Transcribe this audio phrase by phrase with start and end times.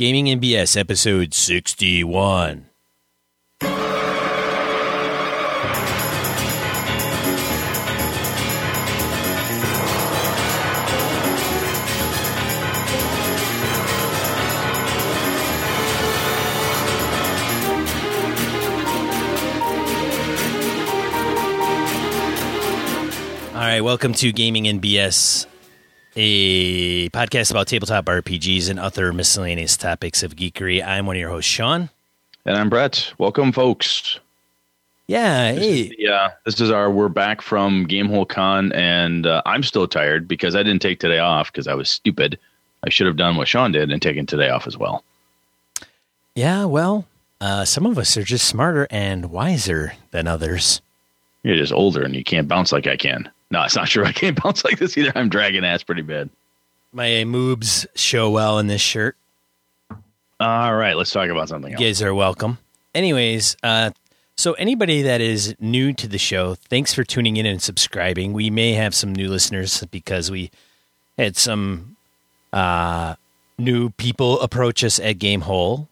[0.00, 2.64] Gaming and BS episode 61.
[23.52, 25.44] All right, welcome to Gaming and BS,
[26.16, 30.84] a podcast about tabletop RPGs and other miscellaneous topics of geekery.
[30.84, 31.90] I'm one of your hosts, Sean.
[32.44, 33.12] And I'm Brett.
[33.18, 34.18] Welcome, folks.
[35.06, 35.92] Yeah, hey.
[35.98, 36.90] Yeah, this is our.
[36.90, 41.18] We're back from Gamehole Con, and uh, I'm still tired because I didn't take today
[41.18, 42.38] off because I was stupid.
[42.84, 45.02] I should have done what Sean did and taken today off as well.
[46.34, 47.06] Yeah, well,
[47.40, 50.80] uh, some of us are just smarter and wiser than others.
[51.42, 53.30] You're just older and you can't bounce like I can.
[53.50, 54.04] No, it's not true.
[54.06, 55.12] I can't bounce like this either.
[55.14, 56.30] I'm dragging ass pretty bad.
[56.92, 59.16] My moobs show well in this shirt.
[60.40, 62.58] All right, let's talk about something You guys are welcome.
[62.94, 63.90] Anyways, uh,
[64.36, 68.32] so anybody that is new to the show, thanks for tuning in and subscribing.
[68.32, 70.50] We may have some new listeners because we
[71.18, 71.96] had some
[72.52, 73.16] uh,
[73.58, 75.86] new people approach us at game Gamehole.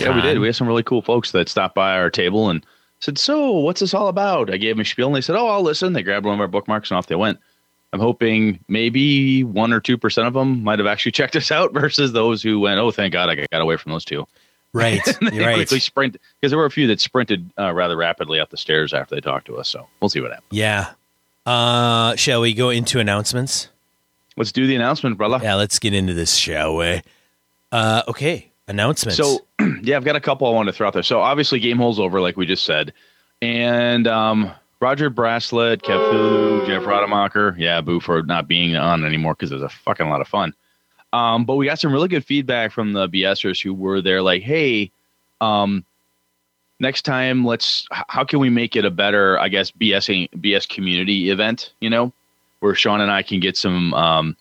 [0.00, 0.38] Yeah, we did.
[0.40, 2.66] We had some really cool folks that stopped by our table and
[3.00, 5.48] said, "So, what's this all about?" I gave them a spiel, and they said, "Oh,
[5.48, 7.38] I'll listen." They grabbed one of our bookmarks and off they went.
[7.92, 11.72] I'm hoping maybe one or two percent of them might have actually checked us out,
[11.72, 14.26] versus those who went, "Oh, thank God, I got away from those two.
[14.72, 15.54] Right, they right.
[15.54, 18.92] quickly sprint because there were a few that sprinted uh, rather rapidly up the stairs
[18.92, 19.68] after they talked to us.
[19.68, 20.48] So we'll see what happens.
[20.50, 20.92] Yeah.
[21.46, 23.68] Uh, shall we go into announcements?
[24.36, 25.38] Let's do the announcement, brother.
[25.42, 27.02] Yeah, let's get into this, shall we?
[27.72, 29.16] Uh, okay, announcements.
[29.16, 29.45] So,
[29.86, 31.02] yeah, I've got a couple I want to throw out there.
[31.02, 32.92] So, obviously, Gamehole's over, like we just said,
[33.40, 39.34] and um, Roger Braslett, Kev Fu, Jeff Rademacher, yeah, boo for not being on anymore
[39.34, 40.52] because it was a fucking lot of fun.
[41.12, 44.42] Um, but we got some really good feedback from the BSers who were there, like,
[44.42, 44.90] hey,
[45.40, 45.84] um,
[46.80, 47.86] next time, let's.
[47.90, 51.72] How can we make it a better, I guess, BS BS community event?
[51.80, 52.12] You know,
[52.60, 53.94] where Sean and I can get some.
[53.94, 54.36] Um,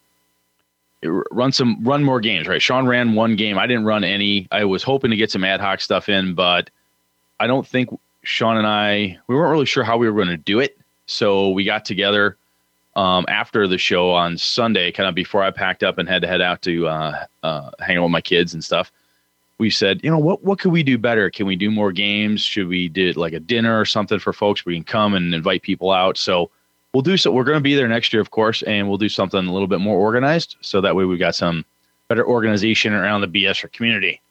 [1.31, 2.61] run some run more games right?
[2.61, 3.57] Sean ran one game.
[3.57, 4.47] I didn't run any.
[4.51, 6.69] I was hoping to get some ad hoc stuff in but
[7.39, 7.89] i don't think
[8.23, 10.77] sean and i we weren't really sure how we were going to do it.
[11.07, 12.37] So we got together
[12.95, 16.27] um, after the show on sunday kind of before i packed up and had to
[16.27, 18.91] head out to uh, uh, hang out with my kids and stuff.
[19.57, 21.29] We said you know what what could we do better?
[21.29, 22.41] Can we do more games?
[22.41, 24.65] Should we do like a dinner or something for folks?
[24.65, 26.17] We can come and invite people out.
[26.17, 26.51] So
[26.95, 27.29] we'll do so.
[27.29, 29.67] We're going to be there next year, of course, and we'll do something a little
[29.67, 30.55] bit more organized.
[30.61, 31.65] So that way we've got some
[32.07, 34.21] better organization around the BS community.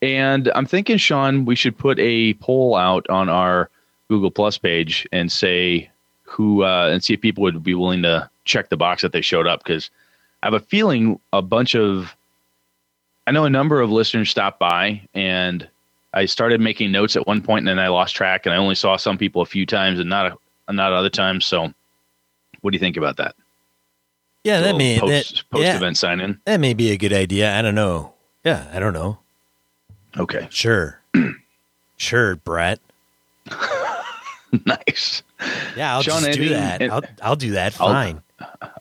[0.00, 3.68] And I'm thinking, Sean, we should put a poll out on our
[4.08, 5.90] Google Plus page and say
[6.22, 9.20] who uh, and see if people would be willing to check the box that they
[9.20, 9.90] showed up because
[10.42, 12.14] I have a feeling a bunch of
[13.26, 15.68] I know a number of listeners stopped by and
[16.14, 18.74] I started making notes at one point and then I lost track and I only
[18.76, 20.36] saw some people a few times and not a,
[20.68, 21.44] not other times.
[21.46, 21.72] So,
[22.60, 23.34] what do you think about that?
[24.44, 26.40] yeah, that may post, post yeah, event sign in.
[26.46, 27.56] that may be a good idea.
[27.56, 28.12] I don't know.
[28.44, 29.18] Yeah, I don't know.
[30.18, 31.00] Okay, Sure,
[31.96, 32.80] sure, Brett.
[34.66, 35.22] nice.
[35.76, 36.82] Yeah, I'll Sean, do that.
[36.82, 37.80] and- I'll I'll do that.
[37.80, 38.22] I'll- Fine.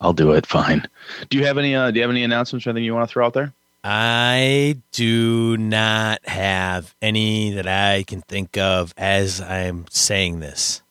[0.02, 0.48] I'll do it.
[0.48, 0.88] Fine.
[1.30, 1.76] Do you have any?
[1.76, 3.54] Uh, do you have any announcements or anything you want to throw out there?
[3.84, 10.82] I do not have any that I can think of as I'm saying this.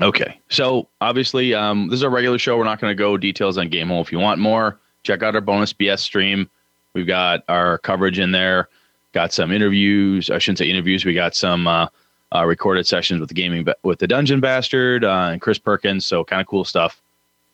[0.00, 0.40] Okay.
[0.48, 2.56] So obviously, um, this is a regular show.
[2.58, 4.00] We're not going to go details on Gamehole.
[4.02, 6.50] If you want more, check out our bonus BS stream.
[6.94, 8.68] We've got our coverage in there.
[9.12, 10.30] Got some interviews.
[10.30, 11.04] I shouldn't say interviews.
[11.04, 11.86] We got some uh,
[12.34, 16.04] uh, recorded sessions with the gaming with the Dungeon Bastard uh, and Chris Perkins.
[16.04, 17.00] So kind of cool stuff.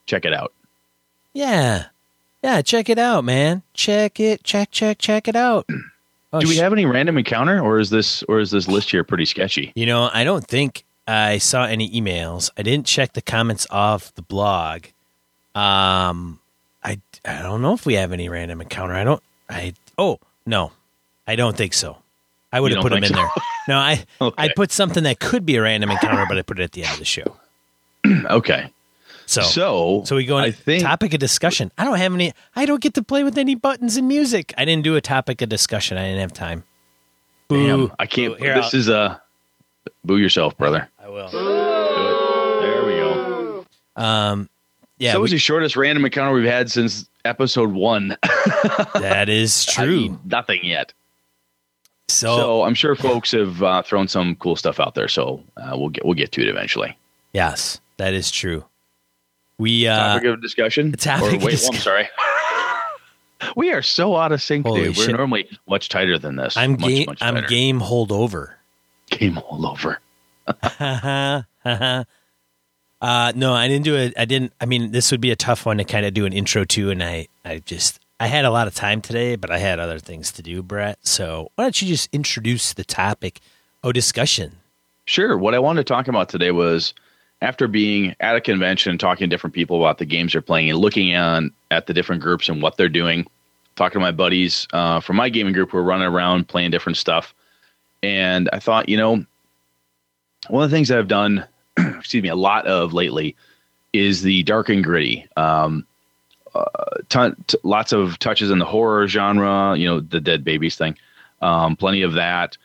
[0.07, 0.53] Check it out.
[1.35, 1.87] Yeah,
[2.43, 2.63] yeah.
[2.63, 3.63] Check it out, man.
[3.75, 4.43] Check it.
[4.43, 5.69] Check check check it out.
[6.33, 8.91] Oh, Do we sh- have any random encounter, or is this or is this list
[8.91, 9.73] here pretty sketchy?
[9.75, 12.51] You know, I don't think I saw any emails.
[12.57, 14.85] I didn't check the comments off the blog.
[15.55, 16.39] Um,
[16.85, 18.95] I I don't know if we have any random encounter.
[18.95, 19.23] I don't.
[19.49, 20.73] I oh no,
[21.27, 21.99] I don't think so.
[22.53, 23.31] I would You have put them in think there.
[23.69, 24.43] No, I Okay.
[24.43, 26.83] I put something that could be a random encounter, but I put it at the
[26.85, 27.37] end of the show.
[28.31, 28.73] Okay.
[29.27, 31.71] So So so we go I into think topic of discussion.
[31.79, 32.33] I don't have any.
[32.57, 34.53] I don't get to play with any buttons and music.
[34.59, 35.99] I didn't do a topic of discussion.
[35.99, 36.65] I didn't have time.
[37.49, 37.93] Damn, Boo.
[37.99, 38.37] I can't.
[38.39, 38.43] Boo.
[38.43, 39.23] Here, this I'll- is a
[40.05, 40.89] boo yourself, brother.
[41.11, 42.61] I will.
[42.61, 43.67] There we go.
[43.97, 44.49] Um,
[44.99, 48.17] yeah, so that was we- the shortest random encounter we've had since episode one.
[48.95, 49.97] that is I true.
[50.01, 50.93] mean, nothing yet.
[52.09, 55.09] So, So I'm sure folks have uh, thrown some cool stuff out there.
[55.09, 56.97] So uh, we'll get we'll get to it eventually.
[57.33, 58.65] yes, that is true.
[59.59, 60.93] We uh, Topic of discussion.
[60.93, 62.09] topic Or of wait, discuss- oh, I'm sorry.
[63.57, 64.99] We are so out of sync, Holy dude.
[64.99, 66.59] We're normally much tighter than this.
[66.59, 67.07] I'm much, game.
[67.07, 67.47] much I'm tighter.
[67.47, 68.53] game holdover.
[69.09, 69.99] Game all over.
[73.01, 74.15] uh, no, I didn't do it.
[74.17, 74.53] I didn't.
[74.61, 76.91] I mean, this would be a tough one to kind of do an intro to,
[76.91, 79.99] and I, I just, I had a lot of time today, but I had other
[79.99, 80.99] things to do, Brett.
[81.03, 83.41] So why don't you just introduce the topic
[83.83, 84.57] of discussion?
[85.07, 85.37] Sure.
[85.37, 86.95] What I wanted to talk about today was
[87.43, 90.79] after being at a convention, talking to different people about the games they're playing, and
[90.79, 93.27] looking on at the different groups and what they're doing.
[93.77, 96.99] Talking to my buddies uh, from my gaming group who are running around playing different
[96.99, 97.35] stuff,
[98.03, 99.25] and I thought, you know,
[100.49, 101.45] one of the things I've done,
[101.77, 103.37] excuse me, a lot of lately
[103.93, 105.27] is the dark and gritty.
[105.37, 105.87] Um,
[106.55, 106.65] uh,
[107.09, 110.97] ton, t- lots of touches in the horror genre, you know, the dead babies thing.
[111.43, 112.57] Um, plenty of that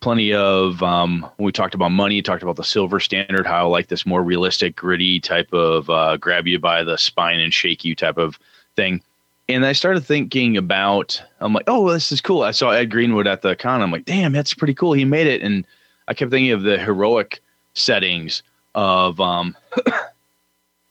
[0.00, 3.68] plenty of um, when we talked about money, talked about the silver standard, how I
[3.68, 7.84] like this more realistic, gritty type of uh, grab you by the spine and shake
[7.84, 8.38] you type of
[8.76, 9.02] thing.
[9.48, 12.42] And I started thinking about, I'm like, oh, this is cool.
[12.42, 13.82] I saw Ed Greenwood at the con.
[13.82, 14.92] I'm like, damn, that's pretty cool.
[14.92, 15.42] He made it.
[15.42, 15.66] And
[16.10, 17.40] I kept thinking of the heroic
[17.74, 18.42] settings
[18.74, 19.56] of um,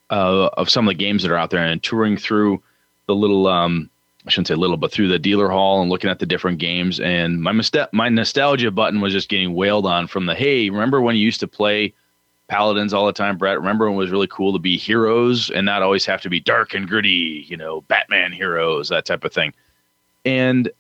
[0.10, 2.64] uh, of some of the games that are out there and touring through
[3.06, 3.90] the little um,
[4.26, 7.02] I shouldn't say little, but through the dealer hall and looking at the different games.
[7.02, 7.52] And my
[7.92, 11.42] my nostalgia button was just getting wailed on from the hey, remember when you used
[11.42, 11.94] to play
[12.48, 13.60] paladins all the time, Brett?
[13.60, 16.40] Remember when it was really cool to be heroes and not always have to be
[16.40, 19.54] dark and gritty, you know, Batman heroes, that type of thing.
[20.24, 20.72] And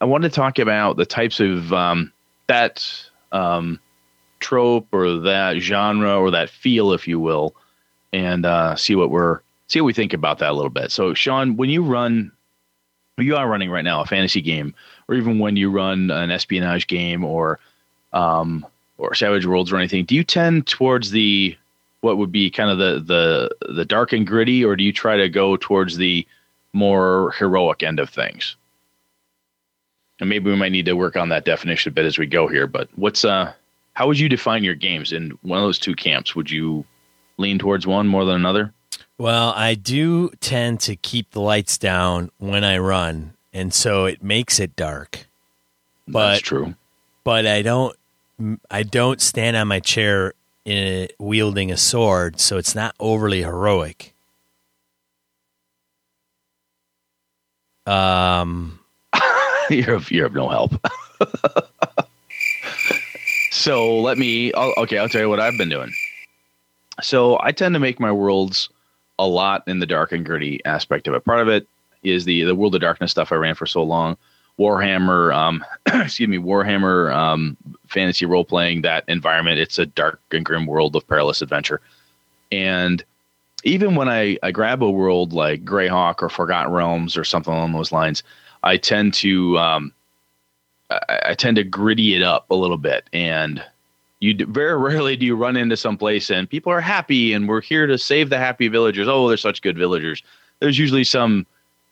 [0.00, 2.10] I wanted to talk about the types of um,
[2.46, 3.80] that um,
[4.40, 7.54] trope or that genre or that feel, if you will,
[8.12, 10.90] and uh, see what we're see what we think about that a little bit.
[10.90, 12.32] So, Sean, when you run,
[13.18, 14.74] you are running right now a fantasy game,
[15.08, 17.58] or even when you run an espionage game or
[18.12, 18.66] um,
[18.96, 21.56] or Savage Worlds or anything, do you tend towards the
[22.00, 25.16] what would be kind of the the the dark and gritty, or do you try
[25.16, 26.26] to go towards the
[26.72, 28.56] more heroic end of things?
[30.20, 32.48] And maybe we might need to work on that definition a bit as we go
[32.48, 32.66] here.
[32.66, 33.52] But what's uh,
[33.94, 36.34] how would you define your games in one of those two camps?
[36.34, 36.84] Would you
[37.36, 38.72] lean towards one more than another?
[39.16, 44.22] Well, I do tend to keep the lights down when I run, and so it
[44.22, 45.26] makes it dark.
[46.06, 46.74] But That's true.
[47.24, 47.96] but I don't
[48.70, 54.14] I don't stand on my chair in wielding a sword, so it's not overly heroic.
[57.86, 58.77] Um,
[59.70, 60.72] you're of, you're of no help.
[63.50, 64.52] so let me.
[64.54, 65.92] I'll, okay, I'll tell you what I've been doing.
[67.02, 68.70] So I tend to make my worlds
[69.18, 71.24] a lot in the dark and gritty aspect of it.
[71.24, 71.66] Part of it
[72.02, 74.16] is the the World of Darkness stuff I ran for so long.
[74.58, 77.56] Warhammer, um, excuse me, Warhammer um,
[77.86, 79.60] fantasy role playing that environment.
[79.60, 81.80] It's a dark and grim world of perilous adventure,
[82.50, 83.04] and
[83.64, 87.72] even when I, I grab a world like Greyhawk or Forgotten Realms or something along
[87.72, 88.22] those lines,
[88.62, 89.92] I tend to um,
[90.90, 93.62] I, I tend to gritty it up a little bit, and
[94.20, 97.60] you very rarely do you run into some place and people are happy and we're
[97.60, 99.06] here to save the happy villagers.
[99.08, 100.22] Oh, they're such good villagers.
[100.60, 101.46] There's usually some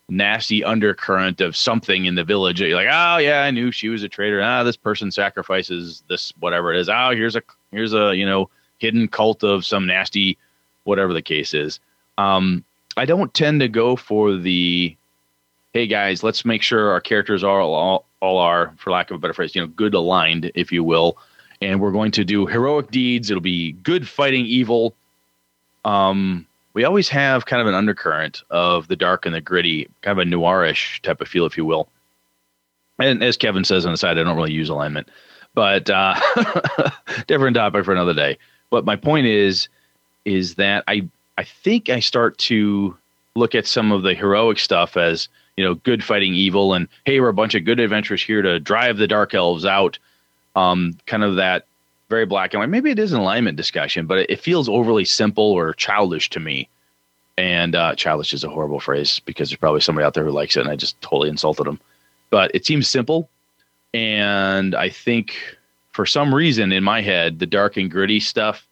[0.09, 2.61] nasty undercurrent of something in the village.
[2.61, 4.43] You're like, oh yeah, I knew she was a traitor.
[4.43, 6.89] Ah, this person sacrifices this whatever it is.
[6.89, 10.37] Oh, here's a here's a you know hidden cult of some nasty
[10.85, 11.79] whatever the case is.
[12.19, 12.65] Um,
[12.97, 14.97] I don't tend to go for the
[15.77, 19.19] hey guys, let's make sure our characters are all, all are, for lack of a
[19.19, 21.19] better phrase, you know, good aligned, if you will.
[21.61, 23.31] And we're going to do heroic deeds.
[23.31, 24.95] It'll be good fighting evil.
[25.85, 30.19] Um, we always have kind of an undercurrent of the dark and the gritty, kind
[30.19, 31.91] of a noirish type of feel, if you will.
[32.99, 35.11] And as Kevin says on the side, I don't really use alignment,
[35.53, 36.19] but uh,
[37.27, 38.39] different topic for another day.
[38.71, 39.69] But my point is,
[40.25, 42.97] is that I I think I start to
[43.35, 47.21] look at some of the heroic stuff as you know good fighting evil, and hey,
[47.21, 49.99] we're a bunch of good adventurers here to drive the dark elves out.
[50.55, 51.67] Um, kind of that
[52.09, 52.69] very black and white.
[52.69, 56.69] Maybe it is an alignment discussion, but it feels overly simple or childish to me.
[57.39, 60.57] And uh, childish is a horrible phrase because there's probably somebody out there who likes
[60.57, 61.81] it, and I just totally insulted them.
[62.31, 63.29] But it seems simple,
[63.93, 65.37] and I think
[65.93, 68.67] for some reason in my head, the dark and gritty stuff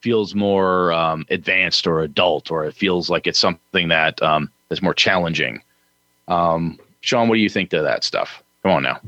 [0.00, 4.82] feels more um, advanced or adult, or it feels like it's something that um, is
[4.82, 5.62] more challenging.
[6.28, 8.42] Um, Sean, what do you think of that stuff?
[8.62, 9.00] Come on now,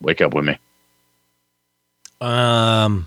[0.00, 0.58] wake up with me.
[2.20, 3.06] um,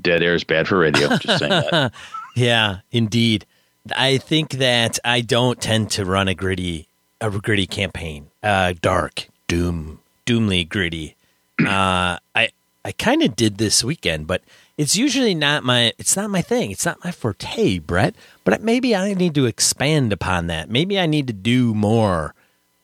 [0.00, 1.08] Dead air is bad for radio.
[1.18, 1.92] Just saying that.
[2.34, 3.46] yeah, indeed.
[3.94, 6.88] I think that I don't tend to run a gritty
[7.20, 8.28] a gritty campaign.
[8.42, 11.16] Uh, dark, doom, doomly gritty.
[11.60, 12.48] Uh, I
[12.84, 14.42] I kind of did this weekend, but
[14.76, 16.70] it's usually not my it's not my thing.
[16.72, 18.14] It's not my forte, Brett.
[18.42, 20.68] But maybe I need to expand upon that.
[20.68, 22.34] Maybe I need to do more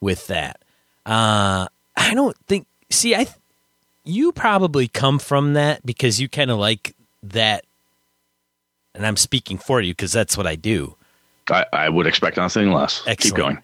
[0.01, 0.61] with that.
[1.07, 1.67] Uh,
[1.97, 2.67] I don't think.
[2.91, 3.27] See, I
[4.05, 7.65] you probably come from that because you kind of like that,
[8.95, 10.97] and I'm speaking for you because that's what I do.
[11.51, 13.03] I, I would expect nothing less.
[13.07, 13.21] Excellent.
[13.21, 13.59] Keep going.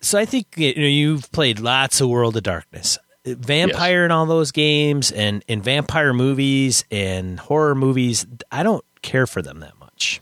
[0.00, 4.26] So I think you know you've played lots of World of Darkness, vampire and all
[4.26, 8.26] those games, and and vampire movies and horror movies.
[8.52, 10.20] I don't care for them that much.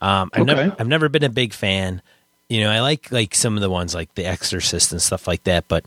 [0.00, 0.54] Um, I've Okay.
[0.54, 2.02] never I've never been a big fan.
[2.48, 5.44] You know, I like like some of the ones like The Exorcist and stuff like
[5.44, 5.84] that, but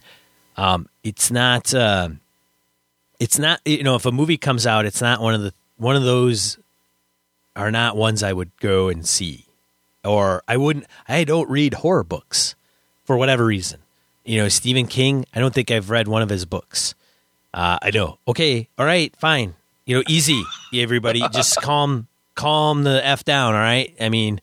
[0.58, 1.74] um, it's not.
[1.74, 2.10] Uh,
[3.20, 3.62] it's not.
[3.66, 6.58] You know, if a movie comes out, it's not one of the one of those
[7.56, 9.46] are not ones I would go and see,
[10.04, 10.86] or I wouldn't.
[11.08, 12.56] I don't read horror books
[13.06, 13.80] for whatever reason.
[14.25, 15.25] You know, Stephen King.
[15.34, 16.94] I don't think I've read one of his books.
[17.54, 18.20] Uh, I know.
[18.28, 19.56] Okay, all right, fine.
[19.86, 21.24] You know, easy, everybody.
[21.34, 23.56] Just calm, calm the f down.
[23.56, 23.92] All right.
[24.00, 24.39] I mean,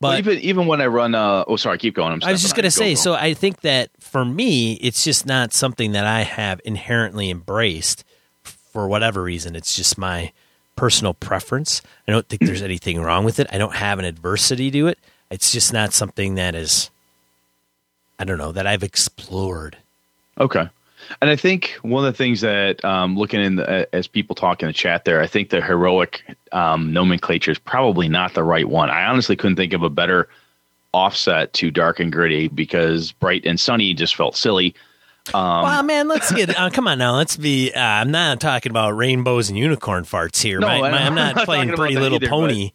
[0.00, 2.12] but Well, even even when I run, uh, oh, sorry, keep going.
[2.12, 2.94] I'm I was just gonna say.
[2.94, 3.00] Go.
[3.00, 8.04] So I think that for me, it's just not something that I have inherently embraced
[8.42, 9.56] for whatever reason.
[9.56, 10.32] It's just my
[10.76, 11.80] personal preference.
[12.08, 13.46] I don't think there's anything wrong with it.
[13.52, 14.98] I don't have an adversity to it.
[15.30, 16.90] It's just not something that is.
[18.18, 19.76] I don't know that I've explored.
[20.38, 20.68] Okay.
[21.20, 24.62] And I think one of the things that um, looking in the, as people talk
[24.62, 28.68] in the chat there, I think the heroic um, nomenclature is probably not the right
[28.68, 28.90] one.
[28.90, 30.28] I honestly couldn't think of a better
[30.92, 34.74] offset to dark and gritty because bright and sunny just felt silly.
[35.32, 36.56] Um, well, man, let's get.
[36.58, 37.72] Uh, come on now, let's be.
[37.72, 40.60] Uh, I'm not talking about rainbows and unicorn farts here.
[40.60, 42.72] No, My- my- I'm I'm not not playing Pretty Little either, Pony.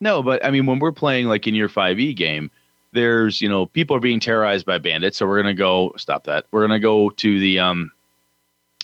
[0.00, 2.50] No, but I mean, when we're playing like in your 5e game,
[2.92, 5.18] there's, you know, people are being terrorized by bandits.
[5.18, 6.46] So we're going to go stop that.
[6.50, 7.90] We're going to go to the, um,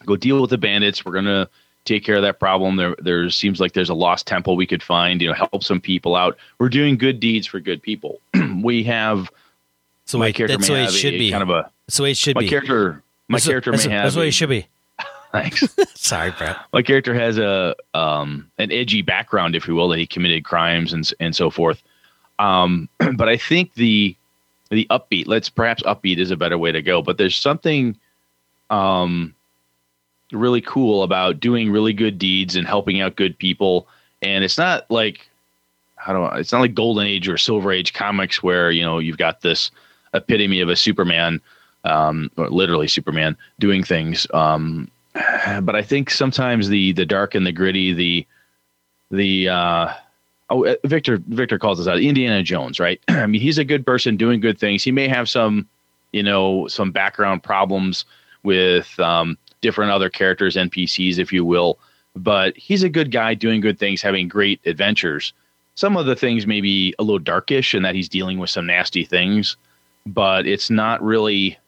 [0.04, 1.04] go deal with the bandits.
[1.04, 1.49] We're going to
[1.84, 2.76] take care of that problem.
[2.76, 5.80] There, there seems like there's a lost temple we could find, you know, help some
[5.80, 6.37] people out.
[6.58, 8.20] We're doing good deeds for good people.
[8.62, 9.30] we have,
[10.11, 11.30] the my character that's may way it should a, be.
[11.30, 11.70] kind of a,
[12.02, 12.49] way it should my be.
[12.49, 14.66] character, my That's- character that's, may have, That's the way a- it should be.
[15.32, 15.76] thanks.
[15.94, 16.58] Sorry, Brett.
[16.73, 20.92] my character has a um, an edgy background, if you will, that he committed crimes
[20.92, 21.82] and and so forth.
[22.38, 24.16] Um, but I think the
[24.70, 27.02] the upbeat, let's perhaps upbeat is a better way to go.
[27.02, 27.96] But there's something
[28.70, 29.34] um,
[30.32, 33.86] really cool about doing really good deeds and helping out good people.
[34.22, 35.28] And it's not like
[35.96, 38.98] how do I, it's not like golden age or silver age comics where you know
[38.98, 39.70] you've got this
[40.12, 41.40] epitome of a Superman,
[41.84, 44.26] um, or literally Superman doing things.
[44.34, 48.26] Um, but I think sometimes the the dark and the gritty, the
[49.10, 49.92] the uh,
[50.50, 53.00] oh uh, Victor Victor calls us out Indiana Jones, right?
[53.08, 54.82] I mean, he's a good person doing good things.
[54.82, 55.68] He may have some
[56.12, 58.04] you know some background problems
[58.42, 61.78] with um, different other characters, NPCs, if you will,
[62.14, 65.32] but he's a good guy doing good things, having great adventures.
[65.76, 68.66] Some of the things may be a little darkish in that he's dealing with some
[68.66, 69.56] nasty things,
[70.06, 71.58] but it's not really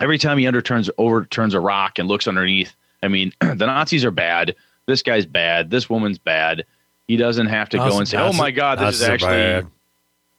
[0.00, 4.10] every time he underturns overturns a rock and looks underneath i mean the nazis are
[4.10, 4.54] bad
[4.86, 6.64] this guy's bad this woman's bad
[7.08, 9.66] he doesn't have to go and say oh my god this is actually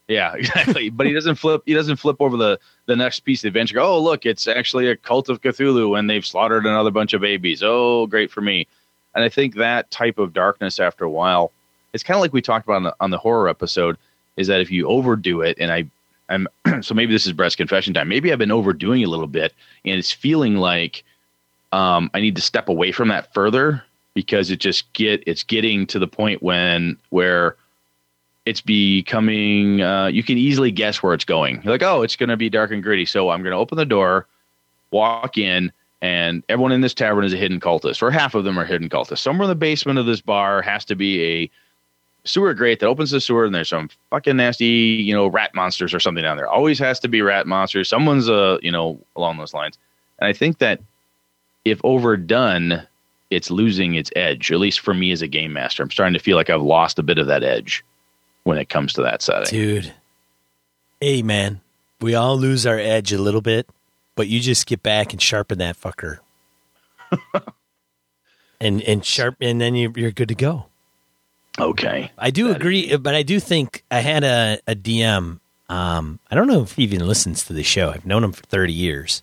[0.07, 0.89] yeah exactly.
[0.89, 3.79] But he doesn't flip he doesn't flip over the the next piece of adventure.
[3.79, 7.61] Oh look it's actually a cult of cthulhu and they've slaughtered another bunch of babies.
[7.63, 8.67] Oh great for me.
[9.15, 11.51] And i think that type of darkness after a while
[11.93, 13.97] it's kind of like we talked about on the, on the horror episode
[14.35, 15.85] is that if you overdo it and i
[16.29, 16.47] I'm
[16.81, 18.07] so maybe this is Brett's confession time.
[18.07, 19.53] Maybe I've been overdoing a little bit,
[19.85, 21.03] and it's feeling like
[21.71, 25.87] um, I need to step away from that further because it just get it's getting
[25.87, 27.55] to the point when where
[28.45, 31.61] it's becoming uh, you can easily guess where it's going.
[31.63, 33.77] You're like, oh, it's going to be dark and gritty, so I'm going to open
[33.77, 34.27] the door,
[34.91, 38.59] walk in, and everyone in this tavern is a hidden cultist, or half of them
[38.59, 39.19] are hidden cultists.
[39.19, 41.49] Somewhere in the basement of this bar has to be a
[42.25, 45.93] sewer grate that opens the sewer and there's some fucking nasty, you know, rat monsters
[45.93, 46.49] or something down there.
[46.49, 47.89] Always has to be rat monsters.
[47.89, 49.77] Someone's uh, you know, along those lines.
[50.19, 50.81] And I think that
[51.65, 52.85] if overdone,
[53.33, 54.51] it's losing its edge.
[54.51, 56.99] At least for me as a game master, I'm starting to feel like I've lost
[56.99, 57.83] a bit of that edge
[58.43, 59.49] when it comes to that setting.
[59.49, 59.93] Dude.
[60.99, 61.61] Hey, man.
[61.99, 63.69] We all lose our edge a little bit,
[64.15, 66.19] but you just get back and sharpen that fucker.
[68.59, 70.65] and and sharp and then you, you're good to go.
[71.59, 72.11] Okay.
[72.17, 75.39] I do agree, but I do think I had a, a DM.
[75.69, 77.91] Um, I don't know if he even listens to the show.
[77.91, 79.21] I've known him for 30 years.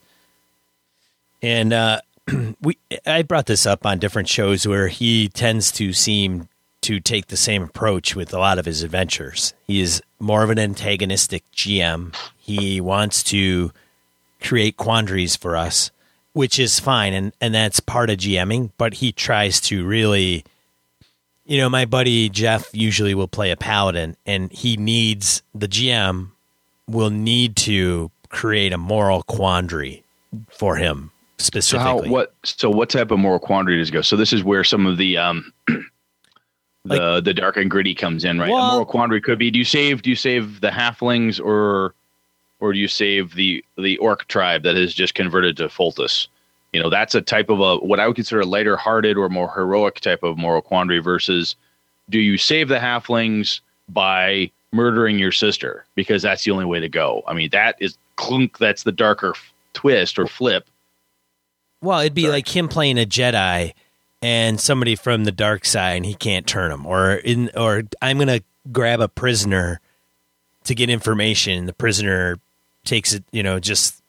[1.43, 2.01] And uh,
[2.61, 6.49] we I brought this up on different shows where he tends to seem
[6.83, 9.55] to take the same approach with a lot of his adventures.
[9.67, 12.15] He is more of an antagonistic GM.
[12.39, 13.73] He wants to
[14.41, 15.91] create quandaries for us,
[16.33, 20.45] which is fine and, and that's part of GMing, but he tries to really
[21.45, 26.31] you know, my buddy Jeff usually will play a paladin, and he needs the GM
[26.87, 30.05] will need to create a moral quandary
[30.49, 31.11] for him
[31.41, 32.03] specifically.
[32.03, 34.03] So how, what so what type of moral quandary does it go?
[34.03, 35.83] So this is where some of the um the
[36.85, 38.51] like, the dark and gritty comes in, right?
[38.51, 41.95] Well, a moral quandary could be: do you save do you save the halflings or
[42.61, 46.29] or do you save the the orc tribe that has just converted to Foltest?
[46.73, 49.29] You know, that's a type of a what I would consider a lighter hearted or
[49.29, 51.57] more heroic type of moral quandary versus
[52.09, 56.89] do you save the halflings by murdering your sister because that's the only way to
[56.89, 57.23] go.
[57.27, 58.59] I mean, that is clunk.
[58.59, 60.69] That's the darker f- twist or flip.
[61.83, 62.33] Well, it'd be Sorry.
[62.33, 63.73] like him playing a Jedi
[64.23, 66.85] and somebody from the dark side, and he can't turn him.
[66.85, 69.81] Or in, or I'm gonna grab a prisoner
[70.65, 71.67] to get information.
[71.67, 72.39] The prisoner
[72.85, 74.03] takes it, you know, just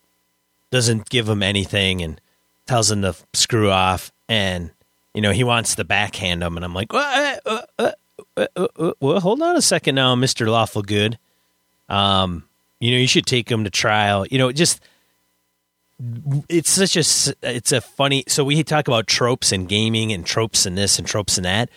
[0.69, 2.19] doesn't give him anything and
[2.65, 4.11] tells him to screw off.
[4.27, 4.71] And
[5.13, 7.91] you know, he wants to backhand him, and I'm like, uh, uh, uh,
[8.37, 11.17] uh, uh, uh, well, hold on a second now, Mister Lawful Good.
[11.89, 12.43] Um,
[12.79, 14.25] you know, you should take him to trial.
[14.27, 14.81] You know, just
[16.49, 18.23] it's such a it's a funny.
[18.27, 21.69] So we talk about tropes and gaming and tropes and this and tropes and that.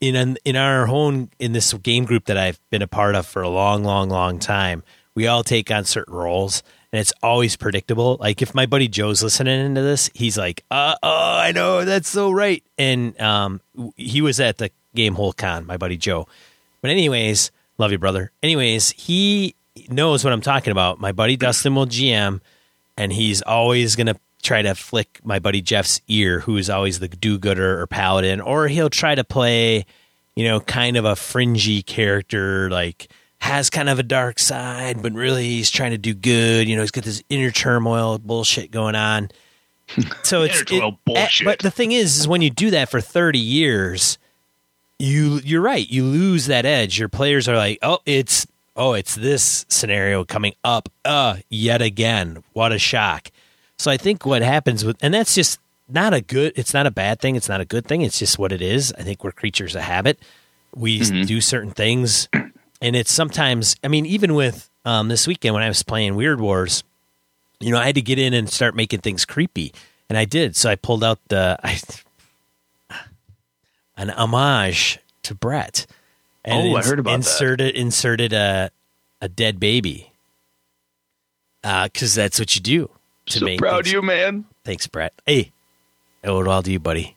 [0.00, 3.42] In in our own in this game group that I've been a part of for
[3.42, 4.82] a long, long, long time,
[5.14, 8.16] we all take on certain roles and it's always predictable.
[8.18, 12.08] Like if my buddy Joe's listening into this, he's like, uh, "Oh, I know that's
[12.08, 13.60] so right." And um,
[13.96, 16.26] he was at the Gamehole Con, my buddy Joe.
[16.80, 18.32] But anyways, love you, brother.
[18.42, 19.54] Anyways, he
[19.88, 21.00] knows what I'm talking about.
[21.00, 22.40] My buddy Dustin will GM,
[22.98, 27.80] and he's always gonna try to flick my buddy Jeff's ear, who's always the do-gooder
[27.80, 29.86] or paladin, or he'll try to play,
[30.36, 33.08] you know, kind of a fringy character, like
[33.40, 36.68] has kind of a dark side, but really he's trying to do good.
[36.68, 39.30] You know, he's got this inner turmoil bullshit going on.
[40.22, 41.46] So it's it, eh, bullshit.
[41.46, 44.18] But the thing is, is when you do that for 30 years,
[44.98, 45.88] you you're right.
[45.88, 46.98] You lose that edge.
[46.98, 48.46] Your players are like, oh, it's
[48.78, 50.88] oh, it's this scenario coming up.
[51.04, 52.42] Uh, yet again.
[52.54, 53.30] What a shock.
[53.76, 56.52] So I think what happens with, and that's just not a good.
[56.56, 57.36] It's not a bad thing.
[57.36, 58.02] It's not a good thing.
[58.02, 58.94] It's just what it is.
[58.96, 60.18] I think we're creatures of habit.
[60.74, 61.22] We mm-hmm.
[61.22, 62.28] do certain things,
[62.80, 63.76] and it's sometimes.
[63.84, 66.84] I mean, even with um, this weekend when I was playing Weird Wars,
[67.60, 69.72] you know, I had to get in and start making things creepy,
[70.08, 70.56] and I did.
[70.56, 71.58] So I pulled out the.
[71.62, 71.80] I,
[73.98, 75.86] an homage to Brett.
[76.48, 77.80] And oh, I heard about inserted, that.
[77.80, 78.70] Inserted a
[79.20, 80.12] a dead baby
[81.62, 82.90] because uh, that's what you do.
[83.26, 83.88] To so make proud things.
[83.88, 84.46] of you, man.
[84.64, 85.12] Thanks, Brett.
[85.26, 85.52] Hey,
[86.24, 87.16] I owe it all to you, buddy.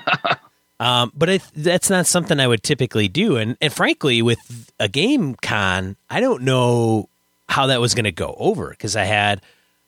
[0.80, 5.34] um, but that's not something I would typically do, and and frankly, with a game
[5.36, 7.08] con, I don't know
[7.48, 9.40] how that was going to go over because I had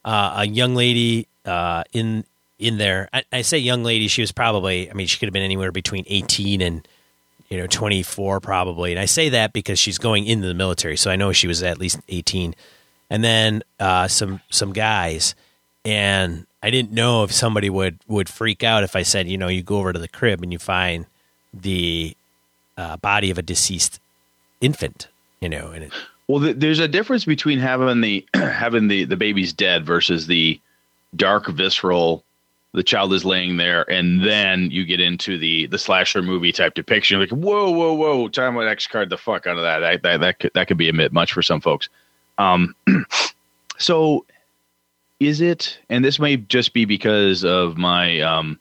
[0.05, 2.25] uh, a young lady uh, in
[2.59, 3.09] in there.
[3.13, 4.91] I, I, say young lady; she was probably.
[4.91, 6.87] I mean, she could have been anywhere between eighteen and
[7.49, 8.93] you know twenty four, probably.
[8.93, 11.63] And I say that because she's going into the military, so I know she was
[11.63, 12.55] at least eighteen.
[13.11, 15.35] And then uh, some some guys,
[15.85, 19.49] and I didn't know if somebody would would freak out if I said, you know,
[19.49, 21.07] you go over to the crib and you find
[21.53, 22.17] the
[22.77, 24.01] uh, body of a deceased
[24.61, 25.09] infant,
[25.41, 25.93] you know, and it,
[26.27, 30.59] well, there's a difference between having the having the the baby's dead versus the
[31.15, 32.25] dark visceral
[32.75, 36.75] the child is laying there, and then you get into the the slasher movie type
[36.75, 37.21] depiction.
[37.21, 38.29] Like, whoa, whoa, whoa!
[38.29, 39.79] Time with X card the fuck out of that.
[39.79, 41.89] That that that could, that could be a bit much for some folks.
[42.37, 42.75] Um,
[43.79, 44.27] so
[45.21, 45.79] is it?
[45.89, 48.59] And this may just be because of my um,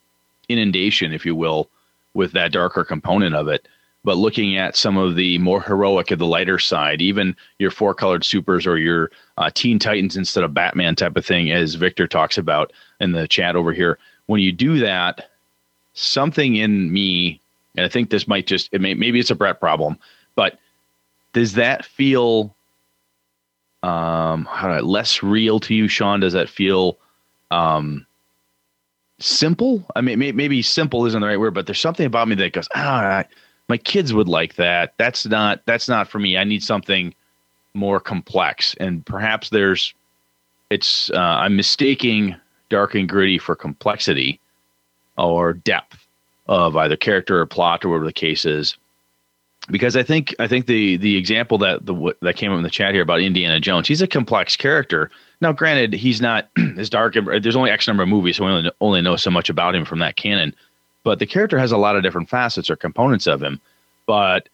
[0.47, 1.69] inundation, if you will,
[2.13, 3.67] with that darker component of it.
[4.03, 7.93] But looking at some of the more heroic of the lighter side, even your four
[7.93, 12.05] colored supers or your uh, Teen Titans instead of Batman type of thing, as Victor
[12.05, 13.97] talks about in the chat over here.
[14.25, 15.29] When you do that,
[15.93, 17.39] something in me,
[17.75, 19.97] and I think this might just it may, maybe it's a Brett problem,
[20.35, 20.59] but
[21.33, 22.53] does that feel
[23.83, 24.47] um
[24.81, 26.19] less real to you, Sean?
[26.19, 26.97] Does that feel
[27.51, 28.05] um
[29.19, 29.85] simple?
[29.95, 32.67] I mean, maybe simple isn't the right word, but there's something about me that goes,
[32.75, 33.23] ah,
[33.73, 34.93] my kids would like that.
[34.97, 36.38] That's not that's not for me.
[36.38, 37.12] I need something
[37.73, 39.95] more complex, and perhaps there's
[40.69, 42.36] it's uh, I'm mistaking
[42.69, 44.39] dark and gritty for complexity
[45.17, 46.05] or depth
[46.45, 48.77] of either character or plot or whatever the case is.
[49.71, 52.69] Because I think I think the the example that the that came up in the
[52.69, 55.09] chat here about Indiana Jones, he's a complex character.
[55.41, 57.15] Now, granted, he's not as dark.
[57.15, 59.83] There's only X number of movies, so we only, only know so much about him
[59.83, 60.53] from that canon
[61.03, 63.59] but the character has a lot of different facets or components of him.
[64.05, 64.49] But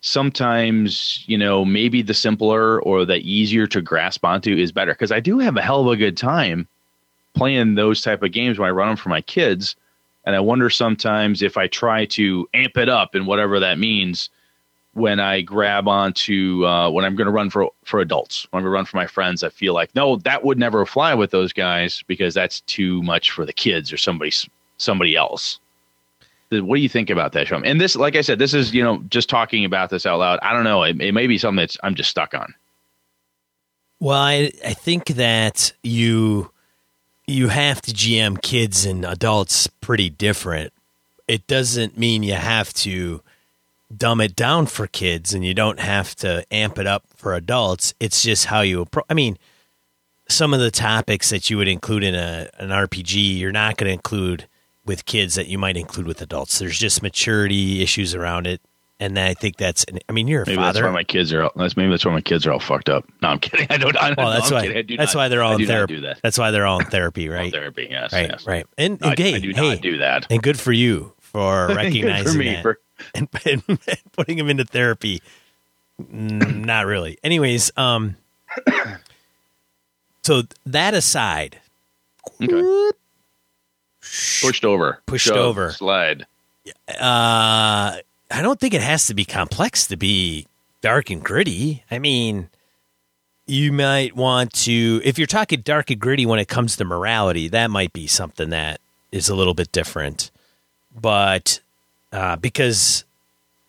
[0.00, 4.92] sometimes, you know, maybe the simpler or the easier to grasp onto is better.
[4.92, 6.66] Because I do have a hell of a good time
[7.34, 9.76] playing those type of games when I run them for my kids.
[10.24, 14.28] And I wonder sometimes if I try to amp it up and whatever that means,
[14.94, 18.64] when I grab onto uh, when I'm going to run for for adults, when I'm
[18.64, 21.30] going to run for my friends, I feel like no, that would never fly with
[21.30, 24.32] those guys because that's too much for the kids or somebody
[24.76, 25.60] somebody else.
[26.60, 27.64] What do you think about that, Sean?
[27.64, 30.38] And this, like I said, this is you know just talking about this out loud.
[30.42, 30.82] I don't know.
[30.82, 32.54] It, it may be something that's I'm just stuck on.
[34.00, 36.50] Well, I I think that you
[37.26, 40.72] you have to GM kids and adults pretty different.
[41.28, 43.22] It doesn't mean you have to
[43.96, 47.94] dumb it down for kids and you don't have to amp it up for adults.
[48.00, 49.06] It's just how you approach.
[49.08, 49.38] I mean,
[50.28, 53.88] some of the topics that you would include in a an RPG, you're not going
[53.88, 54.46] to include
[54.84, 56.58] with kids that you might include with adults.
[56.58, 58.60] There's just maturity issues around it,
[58.98, 59.84] and I think that's.
[60.08, 60.80] I mean, you're a maybe father.
[60.80, 61.50] That's why my kids are.
[61.56, 63.04] That's maybe that's why my kids are all fucked up.
[63.20, 63.66] No, I'm kidding.
[63.70, 63.96] I don't.
[63.96, 64.84] I, well, that's no, why.
[64.96, 66.00] That's not, why they're all in therapy.
[66.00, 66.20] That.
[66.22, 67.52] That's why they're all in therapy, right?
[67.52, 67.88] therapy.
[67.90, 68.12] Yes.
[68.12, 68.30] Right.
[68.30, 68.46] Yes.
[68.46, 68.66] Right.
[68.78, 70.26] And, and I, hey, I do hey, not do that.
[70.30, 72.78] And good for you for recognizing for me, that for,
[73.14, 75.22] and, and putting them into therapy.
[75.98, 77.18] Not really.
[77.22, 78.16] Anyways, um,
[80.22, 81.60] so that aside,
[82.42, 82.90] okay.
[84.42, 86.26] Pushed over, pushed Shove, over, slide.
[86.88, 87.96] Uh,
[88.30, 90.46] I don't think it has to be complex to be
[90.80, 91.84] dark and gritty.
[91.90, 92.48] I mean,
[93.46, 97.48] you might want to, if you're talking dark and gritty when it comes to morality,
[97.48, 100.30] that might be something that is a little bit different.
[100.94, 101.60] But
[102.12, 103.04] uh, because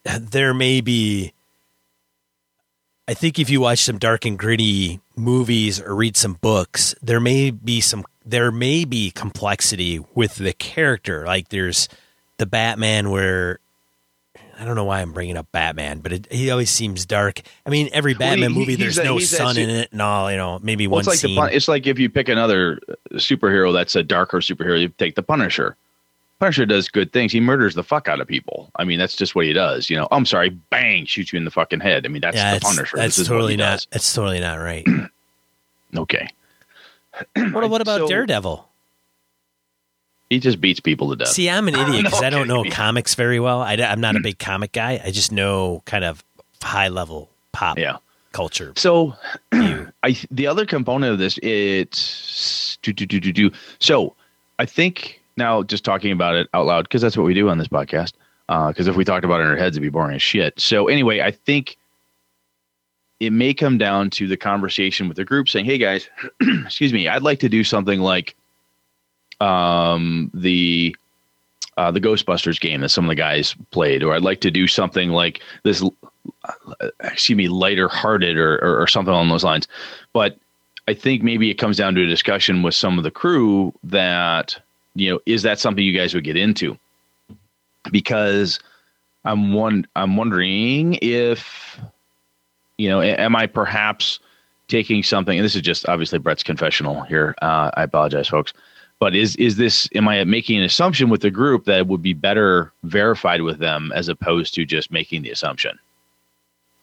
[0.03, 1.34] there may be,
[3.08, 7.19] I think if you watch some dark and gritty movies or read some books, there
[7.19, 11.25] may be some, there may be complexity with the character.
[11.25, 11.89] Like there's
[12.38, 13.59] the Batman where
[14.59, 17.41] I don't know why I'm bringing up Batman, but it, he always seems dark.
[17.65, 20.31] I mean, every Batman he, movie, there's a, no sun in it and all.
[20.31, 21.36] You know, maybe well, one it's like scene.
[21.36, 22.79] The, it's like if you pick another
[23.13, 25.75] superhero that's a darker superhero, you take the Punisher.
[26.39, 27.31] Punisher does good things.
[27.31, 28.69] He murders the fuck out of people.
[28.75, 29.89] I mean, that's just what he does.
[29.89, 32.05] You know, I'm sorry, bang, shoots you in the fucking head.
[32.05, 32.97] I mean, that's yeah, the Punisher.
[32.97, 33.88] That's totally not.
[33.91, 34.86] That's totally not right.
[35.97, 36.27] okay.
[37.36, 38.67] What, what about so, Daredevil?
[40.30, 41.28] He just beats people to death.
[41.28, 43.62] See, I'm an idiot because no, I don't know comics very well.
[43.62, 45.02] I, am not a big comic guy.
[45.04, 46.23] I just know kind of
[46.62, 47.97] high level pop yeah.
[48.32, 48.73] culture.
[48.76, 49.15] So,
[49.52, 53.52] I the other component of this it's do do do do do.
[53.80, 54.15] So,
[54.58, 57.58] I think now just talking about it out loud because that's what we do on
[57.58, 58.13] this podcast.
[58.47, 60.60] Because uh, if we talked about it in our heads, it'd be boring as shit.
[60.60, 61.78] So anyway, I think
[63.25, 66.09] it may come down to the conversation with the group saying, "Hey guys,
[66.65, 68.36] excuse me, I'd like to do something like."
[69.43, 70.95] um, the
[71.77, 74.67] uh, the Ghostbusters game that some of the guys played, or I'd like to do
[74.67, 75.83] something like this,
[76.45, 79.67] uh, excuse me, lighter hearted or, or, or something along those lines.
[80.13, 80.38] But
[80.88, 84.55] I think maybe it comes down to a discussion with some of the crew that,
[84.93, 86.77] you know, is that something you guys would get into?
[87.91, 88.59] Because
[89.25, 91.72] I'm one, I'm wondering if,
[92.84, 94.19] you know, am I perhaps
[94.67, 97.36] taking something, and this is just obviously Brett's confessional here.
[97.41, 98.54] Uh, I apologize, folks
[99.04, 102.02] but is is this am i making an assumption with the group that it would
[102.02, 105.78] be better verified with them as opposed to just making the assumption?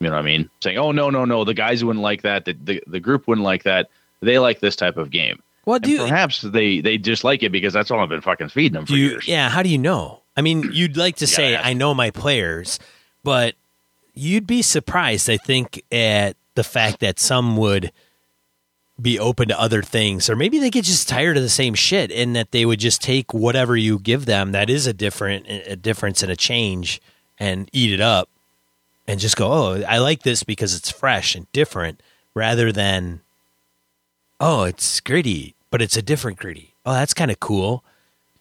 [0.00, 0.50] You know what i mean?
[0.62, 3.44] Saying oh no no no the guys wouldn't like that the the, the group wouldn't
[3.44, 3.88] like that
[4.20, 5.42] they like this type of game.
[5.64, 8.50] What do you, perhaps they they just like it because that's all i've been fucking
[8.50, 9.26] feeding them for you, years.
[9.26, 10.20] yeah how do you know?
[10.36, 12.78] I mean you'd like to say i know my players
[13.24, 13.54] but
[14.14, 17.92] you'd be surprised i think at the fact that some would
[19.00, 22.12] be open to other things or maybe they get just tired of the same shit
[22.12, 25.76] and that they would just take whatever you give them that is a different a
[25.76, 27.00] difference and a change
[27.38, 28.28] and eat it up
[29.06, 32.02] and just go oh i like this because it's fresh and different
[32.34, 33.20] rather than
[34.38, 36.74] oh it's gritty but it's a different gritty.
[36.84, 37.84] Oh that's kind of cool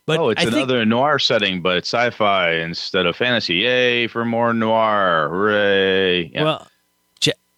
[0.09, 4.07] but oh it's I another think, noir setting but it's sci-fi instead of fantasy yay
[4.07, 6.43] for more noir hooray yeah.
[6.43, 6.67] well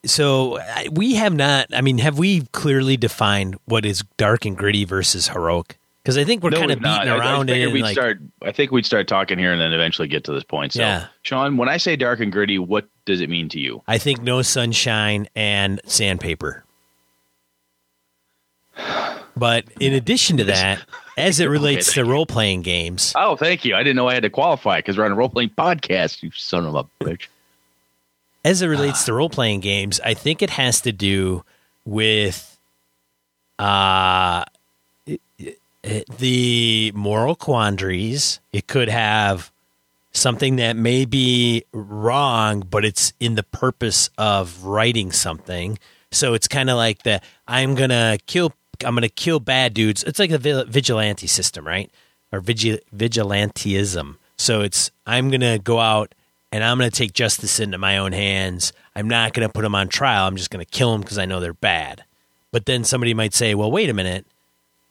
[0.05, 0.59] so
[0.91, 1.67] we have not.
[1.73, 5.77] I mean, have we clearly defined what is dark and gritty versus heroic?
[6.03, 7.19] Because I think we're no, kind of beating not.
[7.19, 7.71] around I, I it.
[7.71, 8.19] We'd like, start.
[8.41, 10.73] I think we'd start talking here and then eventually get to this point.
[10.73, 11.07] So, yeah.
[11.21, 13.83] Sean, when I say dark and gritty, what does it mean to you?
[13.87, 16.63] I think no sunshine and sandpaper.
[19.33, 20.85] But in addition to that,
[21.17, 23.13] as it relates to role playing games.
[23.15, 23.75] Oh, thank you.
[23.75, 26.23] I didn't know I had to qualify because we're on a role playing podcast.
[26.23, 27.27] You son of a bitch
[28.43, 31.43] as it relates to role playing games, I think it has to do
[31.85, 32.57] with
[33.59, 34.43] uh,
[35.05, 35.21] it,
[35.83, 38.39] it, the moral quandaries.
[38.51, 39.51] It could have
[40.11, 45.77] something that may be wrong, but it's in the purpose of writing something.
[46.11, 48.53] So it's kind of like the I'm gonna kill.
[48.83, 50.03] I'm gonna kill bad dudes.
[50.03, 51.91] It's like a vigilante system, right?
[52.31, 54.17] Or vigil- vigilantism.
[54.37, 56.13] So it's I'm gonna go out
[56.51, 58.73] and I'm going to take justice into my own hands.
[58.95, 60.27] I'm not going to put them on trial.
[60.27, 62.03] I'm just going to kill them because I know they're bad.
[62.51, 64.25] But then somebody might say, well, wait a minute.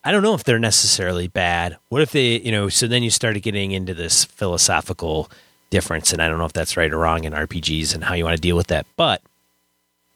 [0.03, 1.77] I don't know if they're necessarily bad.
[1.91, 5.31] What if they, you know, so then you started getting into this philosophical
[5.69, 6.15] difference.
[6.15, 8.37] And I don't know if that's right or wrong in RPGs and how you want
[8.37, 8.87] to deal with that.
[8.97, 9.21] But,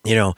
[0.02, 0.34] you know,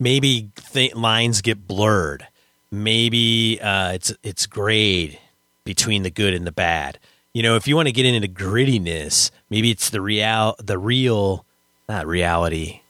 [0.00, 2.26] maybe th- lines get blurred.
[2.70, 5.18] Maybe uh, it's it's grade
[5.64, 6.98] between the good and the bad.
[7.32, 11.44] You know, if you want to get into grittiness, maybe it's the real, the real,
[11.88, 12.80] not reality.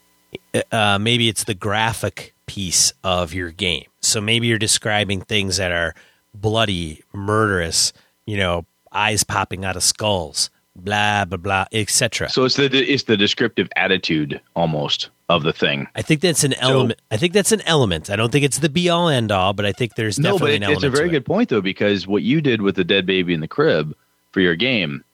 [0.71, 3.87] Uh, maybe it's the graphic piece of your game.
[4.01, 5.95] So maybe you're describing things that are
[6.33, 7.93] bloody, murderous.
[8.25, 12.29] You know, eyes popping out of skulls, blah blah blah, etc.
[12.29, 15.89] So it's the it's the descriptive attitude almost of the thing.
[15.95, 17.01] I think that's an element.
[17.01, 18.11] So, I think that's an element.
[18.11, 20.51] I don't think it's the be all end all, but I think there's no, but
[20.51, 23.35] it, it's a very good point though because what you did with the dead baby
[23.35, 23.95] in the crib
[24.33, 25.05] for your game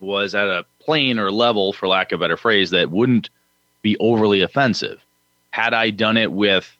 [0.00, 3.30] was at a plane or level, for lack of a better phrase, that wouldn't
[3.82, 5.04] be overly offensive.
[5.50, 6.74] Had I done it with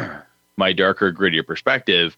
[0.56, 2.16] my darker, grittier perspective,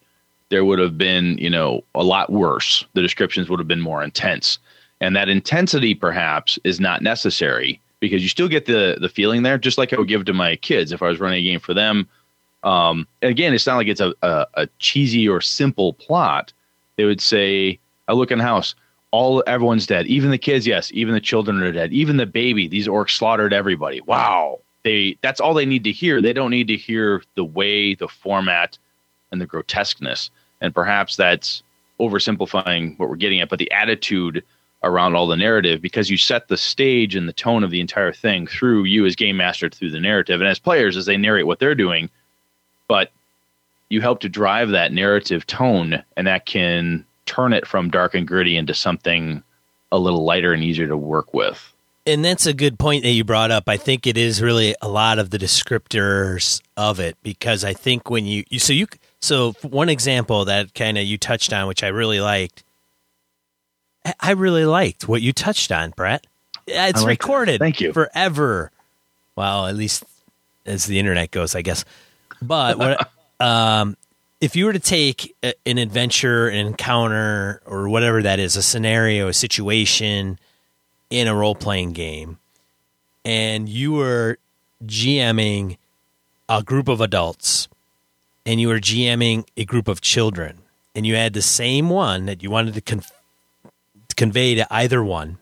[0.49, 2.85] there would have been, you know, a lot worse.
[2.93, 4.57] The descriptions would have been more intense.
[4.99, 9.57] And that intensity perhaps is not necessary because you still get the the feeling there,
[9.57, 11.73] just like I would give to my kids if I was running a game for
[11.73, 12.07] them.
[12.63, 16.53] Um, again, it's not like it's a, a, a cheesy or simple plot.
[16.97, 18.75] They would say, "I look in the house,
[19.11, 20.67] all everyone's dead, even the kids.
[20.67, 22.67] Yes, even the children are dead, even the baby.
[22.67, 24.01] These orcs slaughtered everybody.
[24.01, 26.21] Wow, they that's all they need to hear.
[26.21, 28.77] They don't need to hear the way, the format,
[29.31, 30.29] and the grotesqueness.
[30.61, 31.63] And perhaps that's
[31.99, 34.43] oversimplifying what we're getting at, but the attitude
[34.83, 38.13] around all the narrative because you set the stage and the tone of the entire
[38.13, 41.45] thing through you as game master through the narrative and as players as they narrate
[41.45, 42.09] what they're doing
[42.87, 43.11] but
[43.89, 48.27] you help to drive that narrative tone and that can turn it from dark and
[48.27, 49.43] gritty into something
[49.91, 51.73] a little lighter and easier to work with
[52.05, 53.69] and that's a good point that you brought up.
[53.69, 58.09] I think it is really a lot of the descriptors of it because I think
[58.09, 58.87] when you, you so you
[59.19, 62.63] so one example that kind of you touched on, which I really liked,
[64.19, 66.25] I really liked what you touched on, Brett.
[66.67, 67.59] It's recorded.
[67.59, 67.93] Thank you.
[67.93, 68.71] Forever.
[69.35, 70.03] Well, at least
[70.65, 71.85] as the internet goes, I guess.
[72.41, 73.09] But what,
[73.39, 73.97] um,
[74.41, 78.63] if you were to take a, an adventure, an encounter, or whatever that is, a
[78.63, 80.39] scenario, a situation
[81.09, 82.37] in a role playing game,
[83.25, 84.37] and you were
[84.85, 85.77] GMing
[86.47, 87.67] a group of adults,
[88.45, 90.59] and you were GMing a group of children,
[90.95, 92.81] and you had the same one that you wanted to
[94.19, 95.37] convey to either one.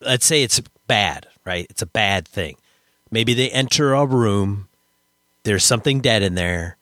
[0.00, 1.66] Let's say it's bad, right?
[1.68, 2.56] It's a bad thing.
[3.10, 4.68] Maybe they enter a room,
[5.42, 6.76] there's something dead in there,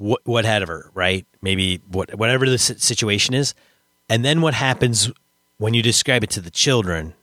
[0.00, 1.26] wh- whatever, right?
[1.42, 3.52] Maybe what, whatever the situation is.
[4.08, 5.10] And then what happens
[5.58, 7.14] when you describe it to the children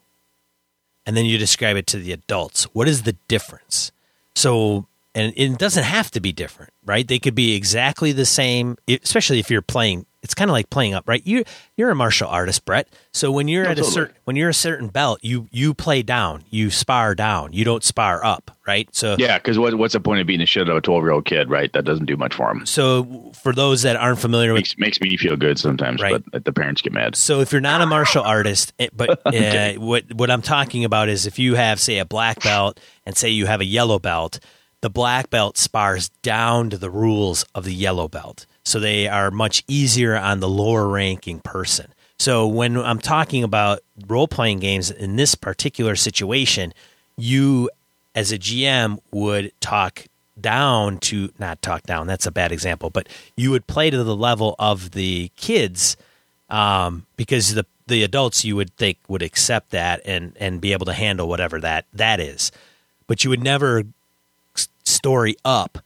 [1.06, 2.66] and then you describe it to the adults?
[2.74, 3.94] What is the difference?
[4.36, 7.08] So, and it doesn't have to be different, right?
[7.08, 10.96] They could be exactly the same, especially if you're playing it's kind of like playing
[10.96, 11.22] up, right?
[11.26, 11.44] You
[11.78, 12.90] you're a martial artist, Brett.
[13.14, 13.90] So when you're no, at totally.
[13.90, 17.64] a certain when you're a certain belt, you you play down, you spar down, you
[17.64, 18.90] don't spar up, right?
[18.94, 21.04] So yeah, because what, what's the point of beating the shit out of a twelve
[21.04, 21.72] year old kid, right?
[21.74, 22.66] That doesn't do much for him.
[22.66, 26.24] So for those that aren't familiar makes, with makes me feel good sometimes, right?
[26.32, 27.16] But the parents get mad.
[27.16, 31.08] So if you're not a martial artist, eh, but uh, what what I'm talking about
[31.08, 34.40] is if you have say a black belt and say you have a yellow belt,
[34.82, 39.32] the black belt spars down to the rules of the yellow belt so they are
[39.32, 41.94] much easier on the lower ranking person.
[42.18, 46.74] So when I'm talking about role playing games in this particular situation,
[47.18, 47.70] you
[48.16, 50.06] as a GM would talk
[50.40, 52.08] down to not talk down.
[52.08, 55.96] That's a bad example, but you would play to the level of the kids
[56.50, 60.88] um, because the the adults you would think would accept that and and be able
[60.88, 62.52] to handle whatever that that is,
[63.08, 63.84] but you would never
[64.84, 65.80] story up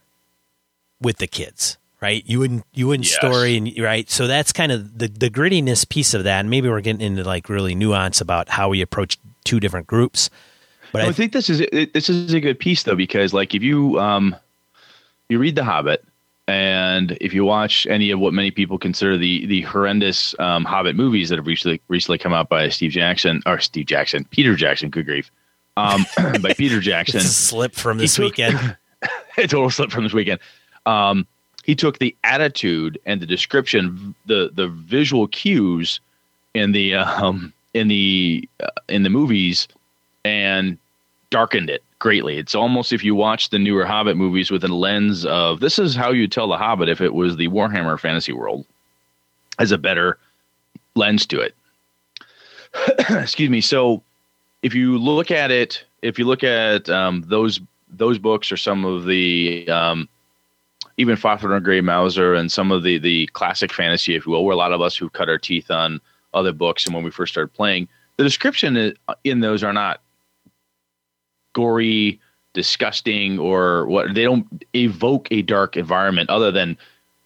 [1.01, 2.23] with the kids right?
[2.25, 3.15] You wouldn't you wouldn't yes.
[3.15, 4.09] story and right.
[4.09, 6.39] So that's kind of the the grittiness piece of that.
[6.39, 10.29] And maybe we're getting into like really nuance about how we approach two different groups.
[10.91, 11.59] But I, I think this is
[11.93, 14.35] this is a good piece though because like if you um
[15.27, 16.03] you read The Hobbit
[16.49, 20.95] and if you watch any of what many people consider the the horrendous um, Hobbit
[20.95, 24.89] movies that have recently recently come out by Steve Jackson or Steve Jackson, Peter Jackson,
[24.89, 25.29] good grief,
[25.77, 26.05] um,
[26.41, 28.77] by Peter Jackson, slip from this took, weekend,
[29.37, 30.39] a total slip from this weekend.
[30.87, 31.27] Um,
[31.63, 35.99] he took the attitude and the description, the the visual cues
[36.53, 39.67] in the um, in the uh, in the movies,
[40.23, 40.77] and
[41.29, 42.37] darkened it greatly.
[42.37, 45.95] It's almost if you watch the newer Hobbit movies with a lens of this is
[45.95, 48.65] how you tell the Hobbit if it was the Warhammer fantasy world,
[49.59, 50.17] as a better
[50.95, 51.55] lens to it.
[53.09, 53.61] excuse me.
[53.61, 54.01] So
[54.61, 58.85] if you look at it, if you look at um, those those books or some
[58.85, 60.07] of the um,
[60.99, 64.53] even Fafhrd Grey Mouser and some of the the classic fantasy, if you will, where
[64.53, 66.01] a lot of us who cut our teeth on
[66.33, 70.01] other books and when we first started playing, the description in those are not
[71.53, 72.19] gory,
[72.53, 74.13] disgusting, or what.
[74.13, 76.77] They don't evoke a dark environment other than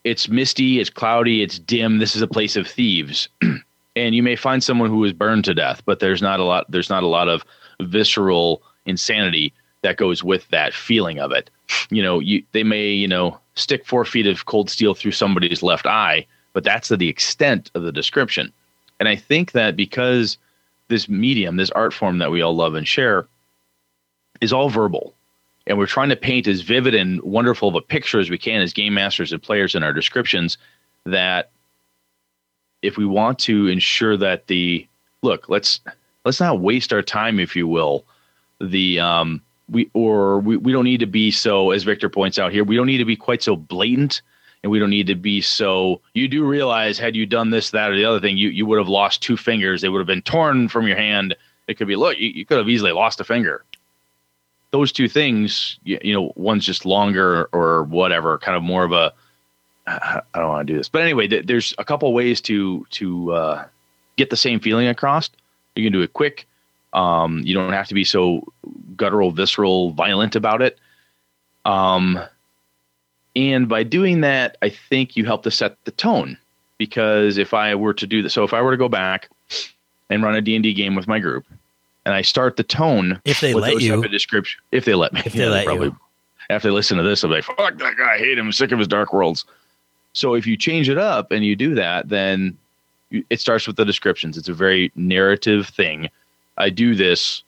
[0.04, 1.98] it's misty, it's cloudy, it's dim.
[1.98, 3.28] This is a place of thieves.
[3.96, 6.70] and you may find someone who is burned to death, but there's not a lot.
[6.70, 7.44] There's not a lot of
[7.82, 11.50] visceral insanity that goes with that feeling of it.
[11.90, 15.64] You know, you they may you know stick four feet of cold steel through somebody's
[15.64, 18.52] left eye, but that's the extent of the description.
[19.00, 20.38] And I think that because
[20.88, 23.28] this medium, this art form that we all love and share,
[24.42, 25.14] is all verbal,
[25.68, 28.62] and we're trying to paint as vivid and wonderful of a picture as we can
[28.62, 30.58] as game masters and players in our descriptions,
[31.06, 31.52] that
[32.82, 34.86] if we want to ensure that the
[35.22, 35.80] look, let's
[36.26, 38.04] let's not waste our time, if you will.
[38.60, 39.42] The um,
[39.74, 42.76] we or we, we don't need to be so, as Victor points out here, we
[42.76, 44.22] don't need to be quite so blatant,
[44.64, 46.00] and we don't need to be so.
[46.14, 48.78] You do realize, had you done this, that, or the other thing, you you would
[48.78, 49.82] have lost two fingers.
[49.82, 51.36] They would have been torn from your hand.
[51.68, 53.64] It could be, look, you, you could have easily lost a finger.
[54.72, 58.92] Those two things, you, you know, one's just longer or whatever, kind of more of
[58.92, 59.14] a
[59.86, 63.34] I don't want to do this, but anyway, th- there's a couple ways to to
[63.34, 63.66] uh,
[64.16, 65.30] get the same feeling across.
[65.76, 66.48] You can do it quick.
[66.94, 68.44] Um, you don't have to be so
[68.96, 70.80] guttural, visceral, violent about it.
[71.66, 72.20] Um,
[73.36, 76.38] and by doing that, I think you help to set the tone.
[76.78, 79.30] Because if I were to do this, so if I were to go back
[80.10, 81.46] and run a D and D game with my group,
[82.06, 85.34] and I start the tone, if they let you, description, if they let me, if
[85.34, 85.98] they let probably, you.
[86.50, 88.16] After they listen to this, I'll be like, "Fuck that guy!
[88.16, 88.48] I hate him.
[88.48, 89.46] I'm sick of his dark worlds."
[90.14, 92.58] So if you change it up and you do that, then
[93.30, 94.38] it starts with the descriptions.
[94.38, 96.10] It's a very narrative thing.
[96.58, 97.44] I do this.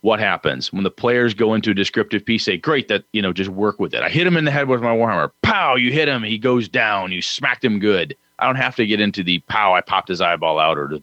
[0.00, 2.44] What happens when the players go into a descriptive piece?
[2.44, 4.66] Say, "Great, that you know, just work with it." I hit him in the head
[4.66, 5.30] with my warhammer.
[5.42, 5.76] Pow!
[5.76, 6.24] You hit him.
[6.24, 7.12] He goes down.
[7.12, 8.16] You smacked him good.
[8.40, 9.74] I don't have to get into the pow.
[9.74, 11.02] I popped his eyeball out or the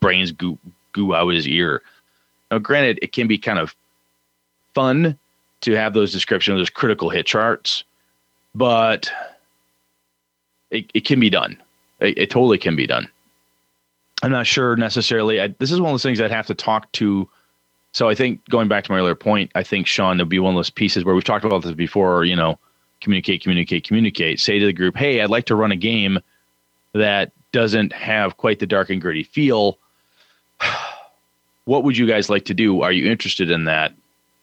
[0.00, 0.58] brains goo
[0.92, 1.82] goo out his ear.
[2.50, 3.74] Now, granted, it can be kind of
[4.74, 5.18] fun
[5.60, 7.84] to have those descriptions, those critical hit charts,
[8.54, 9.10] but
[10.70, 11.60] it, it can be done.
[12.00, 13.08] It, it, totally can be done.
[14.22, 15.40] I'm not sure necessarily.
[15.40, 17.28] I, this is one of those things I'd have to talk to.
[17.92, 20.54] So I think going back to my earlier point, I think Sean, there'll be one
[20.54, 22.24] of those pieces where we've talked about this before.
[22.24, 22.58] You know,
[23.00, 24.40] communicate, communicate, communicate.
[24.40, 26.18] Say to the group, "Hey, I'd like to run a game
[26.92, 29.78] that doesn't have quite the dark and gritty feel.
[31.64, 32.82] what would you guys like to do?
[32.82, 33.92] Are you interested in that?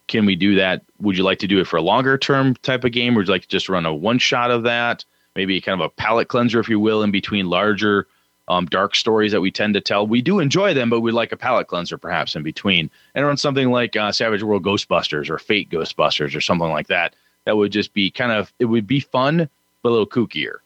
[0.08, 0.84] Can we do that?
[1.00, 3.16] Would you like to do it for a longer term type of game?
[3.16, 5.04] Or would you like to just run a one shot of that?
[5.36, 8.08] maybe kind of a palate cleanser, if you will, in between larger
[8.48, 10.06] um, dark stories that we tend to tell.
[10.06, 12.90] We do enjoy them, but we like a palate cleanser perhaps in between.
[13.14, 17.16] And run something like uh, Savage World Ghostbusters or Fate Ghostbusters or something like that.
[17.46, 19.50] That would just be kind of it would be fun,
[19.84, 20.58] but a little kookier,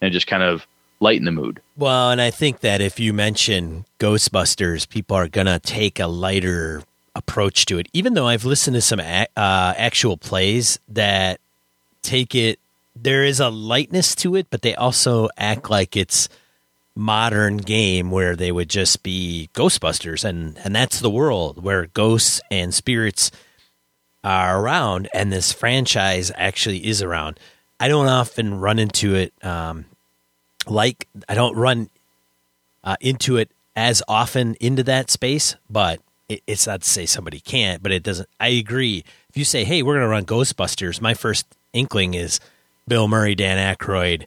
[0.00, 0.66] and just kind of
[1.00, 1.60] lighten the mood.
[1.76, 6.82] Well, and I think that if you mention Ghostbusters, people are gonna take a lighter
[7.14, 7.88] approach to it.
[7.92, 11.40] Even though I've listened to some a- uh, actual plays that
[12.02, 12.58] take it
[12.96, 16.28] there is a lightness to it, but they also act like it's
[16.96, 22.40] modern game where they would just be Ghostbusters, and and that's the world where ghosts
[22.50, 23.30] and spirits
[24.22, 27.38] are around, and this franchise actually is around.
[27.78, 29.86] I don't often run into it um,
[30.66, 31.90] like I don't run
[32.82, 37.40] uh, into it as often into that space, but it, it's not to say somebody
[37.40, 38.28] can't, but it doesn't.
[38.38, 39.04] I agree.
[39.28, 42.40] If you say, "Hey, we're going to run Ghostbusters," my first inkling is
[42.86, 44.26] Bill Murray, Dan Aykroyd,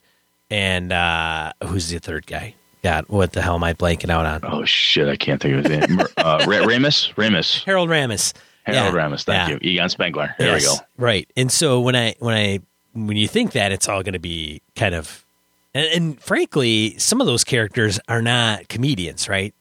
[0.50, 2.56] and uh, who's the third guy?
[2.84, 4.42] God, what the hell am I blanking out on?
[4.44, 6.00] Oh shit, I can't think of his name.
[6.18, 8.34] uh, Ramus, Ramis, Harold Ramis,
[8.64, 9.00] Harold yeah.
[9.00, 9.24] Ramis.
[9.24, 9.58] Thank yeah.
[9.62, 10.36] you, Egon Spengler.
[10.38, 10.62] There yes.
[10.62, 10.84] we go.
[10.98, 12.60] Right, and so when I when I
[12.94, 15.26] when you think that, it's all going to be kind of,
[15.74, 19.54] and, and, frankly, some of those characters are not comedians, right?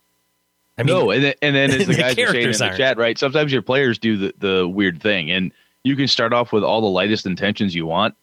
[0.79, 2.65] I mean, no, and then, and then as the, the guys are saying in the
[2.65, 2.77] aren't.
[2.77, 3.19] chat, right?
[3.19, 5.53] Sometimes your players do the the weird thing, and
[5.85, 8.15] you can start off with all the lightest intentions you want,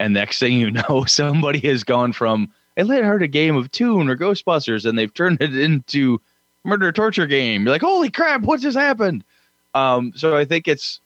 [0.00, 3.70] and next thing you know, somebody has gone from I let heard a game of
[3.70, 6.20] Toon or Ghostbusters, and they've turned it into
[6.64, 7.64] murder torture game.
[7.64, 9.22] You're like, holy crap, what just happened?
[9.74, 11.00] Um, so I think it's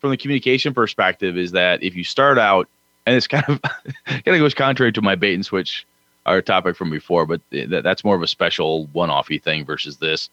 [0.00, 2.68] from the communication perspective is that if you start out,
[3.06, 3.62] and it's kind of
[4.06, 5.86] kind of goes contrary to my bait and switch,
[6.26, 10.30] our topic from before, but th- that's more of a special one-offy thing versus this.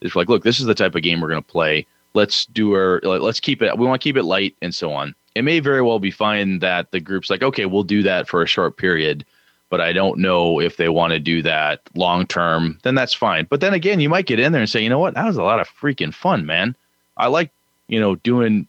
[0.00, 1.86] It's like, look, this is the type of game we're going to play.
[2.14, 3.76] Let's do our, let's keep it.
[3.78, 6.58] We want to keep it light and so on it may very well be fine
[6.60, 9.24] that the group's like, okay, we'll do that for a short period,
[9.70, 12.78] but I don't know if they want to do that long term.
[12.82, 13.46] Then that's fine.
[13.48, 15.36] But then again, you might get in there and say, you know what, that was
[15.36, 16.74] a lot of freaking fun, man.
[17.16, 17.50] I like
[17.88, 18.66] you know doing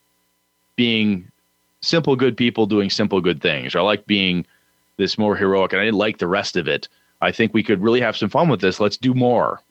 [0.75, 1.29] being
[1.81, 3.75] simple good people doing simple good things.
[3.75, 4.45] I like being
[4.97, 6.87] this more heroic, and I didn't like the rest of it.
[7.21, 8.79] I think we could really have some fun with this.
[8.79, 9.61] Let's do more.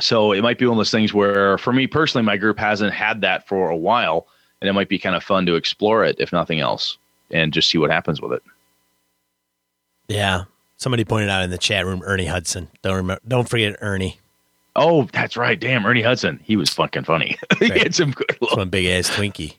[0.00, 2.92] So it might be one of those things where, for me personally, my group hasn't
[2.92, 4.26] had that for a while,
[4.60, 6.98] and it might be kind of fun to explore it, if nothing else,
[7.30, 8.42] and just see what happens with it.
[10.08, 10.44] Yeah,
[10.76, 12.68] somebody pointed out in the chat room, Ernie Hudson.
[12.82, 14.18] Don't remember, don't forget Ernie.
[14.76, 15.58] Oh, that's right.
[15.58, 16.40] Damn, Ernie Hudson.
[16.44, 17.36] He was fucking funny.
[17.58, 18.26] he had some good.
[18.40, 19.56] It's one big ass Twinkie.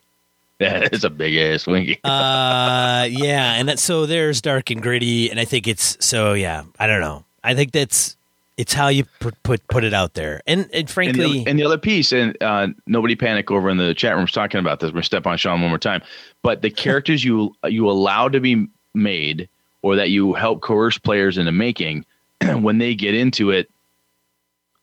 [0.60, 1.98] Yeah, it's a big ass winky.
[2.04, 6.34] uh, yeah, and that, so there's dark and gritty, and I think it's so.
[6.34, 7.24] Yeah, I don't know.
[7.42, 8.16] I think that's
[8.60, 11.58] it's how you put put, put it out there, and and And the, frankly, and
[11.58, 14.92] the other piece, and uh, nobody panic over in the chat room talking about this.
[14.92, 16.02] We're step on Sean one more time.
[16.42, 19.48] But the characters you you allow to be made,
[19.80, 22.04] or that you help coerce players into making,
[22.60, 23.70] when they get into it,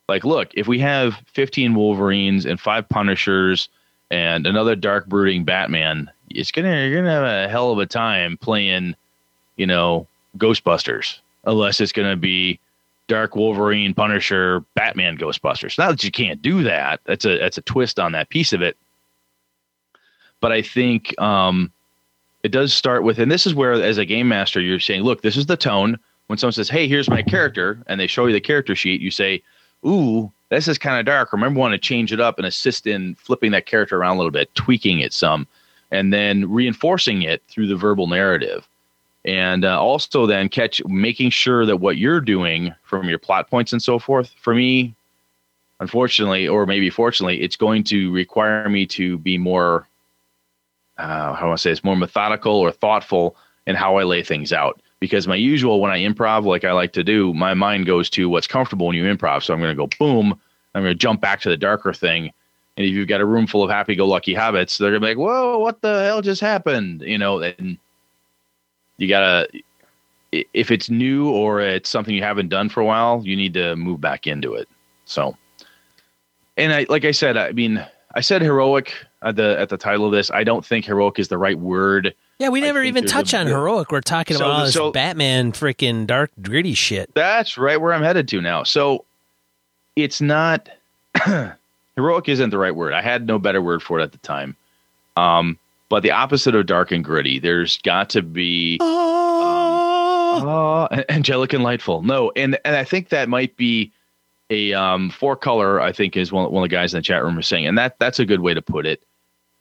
[0.10, 3.70] like, look, if we have 15 Wolverines and five Punishers
[4.10, 8.38] and another dark brooding Batman, it's gonna you're gonna have a hell of a time
[8.38, 8.96] playing,
[9.56, 12.60] you know, Ghostbusters, unless it's gonna be
[13.08, 15.78] Dark Wolverine, Punisher, Batman, Ghostbusters.
[15.78, 17.00] Not that you can't do that.
[17.06, 18.78] That's a that's a twist on that piece of it.
[20.40, 21.72] But I think um,
[22.44, 25.22] it does start with, and this is where, as a game master, you're saying, look,
[25.22, 25.98] this is the tone.
[26.28, 29.12] When someone says, "Hey, here's my character," and they show you the character sheet, you
[29.12, 29.42] say,
[29.86, 33.16] "Ooh, this is kind of dark." Remember, want to change it up and assist in
[33.16, 35.48] flipping that character around a little bit, tweaking it some,
[35.90, 38.68] and then reinforcing it through the verbal narrative
[39.28, 43.74] and uh, also then catch making sure that what you're doing from your plot points
[43.74, 44.96] and so forth for me
[45.82, 49.88] unfortunately or maybe fortunately it's going to require me to be more
[50.98, 53.36] uh, how do i say it's more methodical or thoughtful
[53.68, 54.82] in how i lay things out.
[55.00, 58.30] Because my usual when i improv like i like to do my mind goes to
[58.30, 59.44] what's comfortable when you improv.
[59.44, 60.40] So i'm going to go boom
[60.74, 62.32] i'm going to jump back to the darker thing.
[62.78, 65.18] And if you've got a room full of happy-go-lucky hobbits they're going to be like
[65.18, 67.02] whoa what the hell just happened?
[67.02, 67.78] You know and
[68.98, 69.48] you gotta
[70.32, 73.76] if it's new or it's something you haven't done for a while you need to
[73.76, 74.68] move back into it.
[75.06, 75.38] So
[76.58, 77.86] and i like i said i mean
[78.16, 80.30] i said heroic at the at the title of this.
[80.32, 82.14] I don't think heroic is the right word.
[82.40, 83.92] Yeah, we never even touch a on heroic.
[83.92, 87.12] We're talking So- about all this so- Batman freaking dark gritty shit.
[87.16, 88.64] that's right where i'm headed to now.
[88.64, 89.06] So
[89.96, 90.70] it's not
[91.96, 92.94] heroic isn't the right word.
[92.94, 94.56] I had no better word for it at the time.
[95.16, 95.58] Um
[95.90, 98.78] but the opposite of dark and gritty there's got to be
[100.40, 102.02] Oh, angelic and lightful.
[102.02, 103.92] No, and and I think that might be
[104.50, 105.82] a um, four color.
[105.82, 107.78] I think is one one of the guys in the chat room was saying, and
[107.78, 109.04] that that's a good way to put it.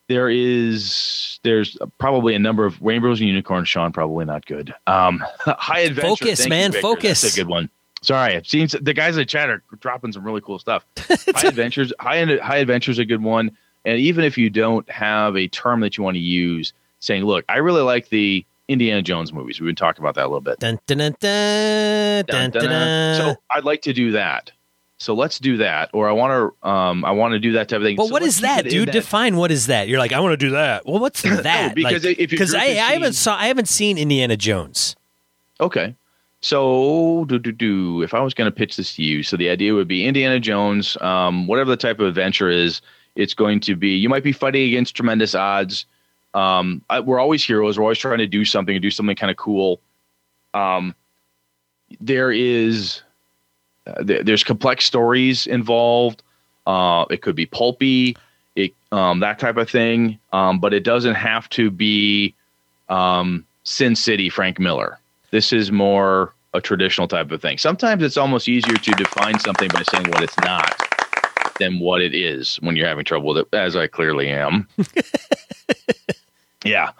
[0.09, 3.69] There is there's probably a number of rainbows and unicorns.
[3.69, 4.75] Sean probably not good.
[4.87, 6.09] Um, high adventure.
[6.25, 6.83] Focus, Thank man, Victor.
[6.83, 7.23] focus.
[7.23, 7.71] That's a good one.
[8.03, 10.85] Sorry, I've seen the guys in the chat are dropping some really cool stuff.
[10.99, 13.57] high adventures, high high adventures, a good one.
[13.87, 17.45] And even if you don't have a term that you want to use, saying, "Look,
[17.49, 20.59] I really like the Indiana Jones movies." We've been talking about that a little bit.
[20.59, 20.99] Dun, dun,
[22.51, 23.17] dun.
[23.17, 24.51] So I'd like to do that.
[24.99, 26.69] So let's do that, or I want to.
[26.69, 27.97] Um, I want to do that type of thing.
[27.97, 28.89] But So what is that, dude?
[28.89, 29.89] that- Define what is that?
[29.89, 30.87] You're like, I want to do that.
[30.87, 31.75] Well, what's that?
[31.75, 34.97] because Like- if because I, I haven't seen- saw I haven't seen Indiana Jones.
[35.61, 35.95] Okay.
[36.41, 38.03] So do do do.
[38.03, 40.41] If I was going to pitch this to you, so the idea would be Indiana
[40.41, 40.97] Jones.
[41.01, 42.81] Um, whatever the type of adventure is,
[43.17, 43.97] it's going to be.
[43.97, 45.87] You might be fighting against tremendous odds.
[46.35, 47.79] Um, I, we're always heroes.
[47.79, 49.81] We're always trying to do something, and do something kind of cool.
[50.55, 50.95] Um,
[52.01, 53.03] there is
[53.87, 56.23] uh, there, there's complex stories involved.
[56.67, 58.17] Uh, it could be pulpy,
[58.55, 60.19] it um, that type of thing.
[60.33, 62.35] Um, but it doesn't have to be
[62.89, 64.99] um, Sin City Frank Miller.
[65.31, 67.59] This is more a traditional type of thing.
[67.59, 70.86] Sometimes it's almost easier to define something by saying what it's not
[71.59, 74.69] than what it is when you're having trouble with it, as I clearly am.
[76.65, 76.91] yeah.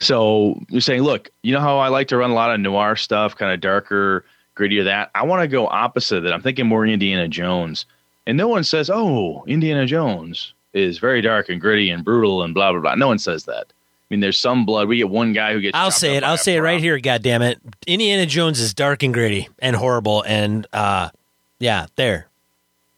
[0.00, 2.96] So you're saying, look, you know how I like to run a lot of noir
[2.96, 4.24] stuff, kind of darker,
[4.56, 5.10] grittier that?
[5.14, 6.32] I want to go opposite of that.
[6.32, 7.86] I'm thinking more Indiana Jones.
[8.26, 12.54] And no one says, oh, Indiana Jones is very dark and gritty and brutal and
[12.54, 12.94] blah, blah, blah.
[12.94, 13.66] No one says that.
[14.10, 14.88] I mean, there's some blood.
[14.88, 15.74] We get one guy who gets.
[15.76, 16.24] I'll say it.
[16.24, 16.98] I'll say it right here.
[16.98, 17.60] God damn it!
[17.86, 20.22] Indiana Jones is dark and gritty and horrible.
[20.22, 21.10] And uh,
[21.58, 22.27] yeah, there.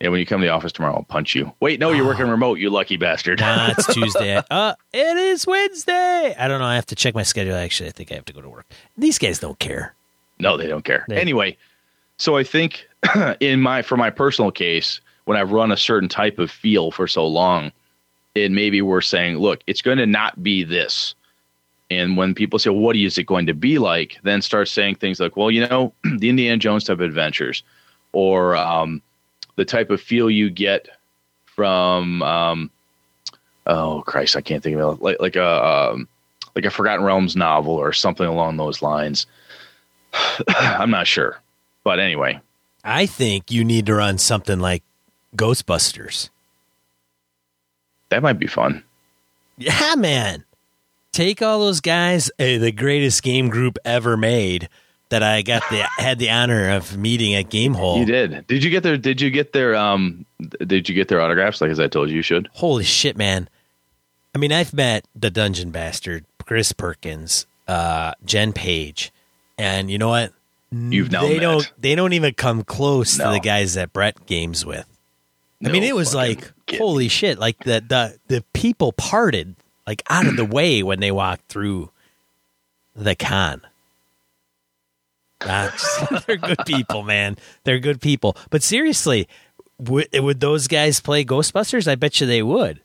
[0.01, 1.53] Yeah, when you come to the office tomorrow, I'll punch you.
[1.61, 3.40] Wait, no, you're working remote, you lucky bastard.
[3.40, 4.40] Nah, it's Tuesday.
[4.51, 6.34] Uh, it is Wednesday.
[6.38, 6.64] I don't know.
[6.66, 7.55] I have to check my schedule.
[7.55, 8.66] Actually, I think I have to go to work.
[8.96, 9.94] These guys don't care.
[10.38, 11.05] no, they don't care.
[11.09, 11.59] They- Anyway,
[12.16, 12.88] so I think
[13.40, 17.07] in my for my personal case, when I've run a certain type of feel for
[17.07, 17.70] so long,
[18.34, 21.14] it maybe we're saying, look, it's going to not be this.
[21.90, 25.18] And when people say, "What is it going to be like?" then start saying things
[25.20, 27.62] like, "Well, you know, the Indiana Jones type of adventures,
[28.12, 29.03] or um,
[29.57, 30.88] the type of feel you get
[31.44, 32.70] from um,
[33.66, 36.09] oh Christ, I can't think of it like like a um,
[36.55, 39.26] like a Forgotten Realms novel or something along those lines."
[40.48, 41.40] I'm not sure,
[41.84, 42.40] but anyway,
[42.84, 44.82] I think you need to run something like
[45.36, 46.30] Ghostbusters.
[48.09, 48.82] that might be fun.
[49.59, 50.44] Yeah, man.
[51.12, 54.68] Take all those guys, eh, the greatest game group ever made
[55.11, 57.98] that I got the had the honor of meeting at Gamehole.
[57.98, 58.46] You did.
[58.46, 58.96] Did you get their?
[58.96, 59.76] Did you get their?
[59.76, 60.24] Um.
[60.66, 61.61] Did you get their autographs?
[61.61, 62.48] Like as I told you, you should.
[62.52, 63.48] Holy shit, man.
[64.34, 69.12] I mean, I've met the Dungeon Bastard, Chris Perkins, uh, Jen Page,
[69.58, 70.32] and you know what?
[70.72, 71.40] You've now they met.
[71.40, 74.86] don't they don't even come close to the guys that Brett games with.
[75.64, 77.38] I mean, it was like holy shit!
[77.38, 79.56] Like the the the people parted
[79.86, 81.90] like out of the way when they walked through
[82.94, 83.62] the con.
[85.41, 87.36] That's, they're good people, man.
[87.64, 88.36] They're good people.
[88.51, 89.28] But seriously,
[89.78, 91.88] would, would those guys play Ghostbusters?
[91.88, 92.80] I bet you they would.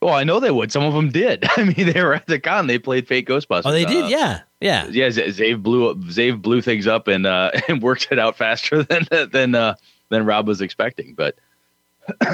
[0.00, 0.70] Well, I know they would.
[0.70, 1.44] Some of them did.
[1.56, 2.66] I mean, they were at the con.
[2.66, 3.62] They played Fate Ghostbusters.
[3.64, 4.10] Oh, they Uh, did.
[4.10, 4.86] Yeah, yeah.
[4.88, 8.36] Yeah, Z- Zave blew up, Zave blew things up and uh, and worked it out
[8.36, 9.74] faster than than uh,
[10.10, 11.14] than Rob was expecting.
[11.14, 11.34] But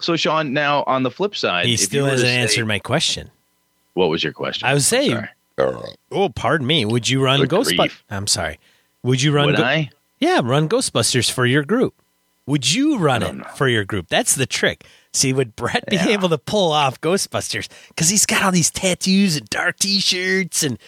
[0.00, 3.30] so, Sean, now on the flip side, He if still hasn't say- answered my question.
[3.94, 4.68] What was your question?
[4.68, 5.26] I was saying,
[6.10, 6.84] Oh, pardon me.
[6.84, 8.00] Would you run Ghostbusters?
[8.10, 8.58] I'm sorry.
[9.02, 9.46] Would you run?
[9.46, 9.90] Would Go- I?
[10.18, 11.94] Yeah, run Ghostbusters for your group.
[12.46, 13.44] Would you run it know.
[13.54, 14.08] for your group?
[14.08, 14.84] That's the trick.
[15.12, 16.08] See, would Brett be Yeah.
[16.08, 17.68] able to pull off Ghostbusters?
[17.88, 20.78] Because he's got all these tattoos and dark T-shirts, and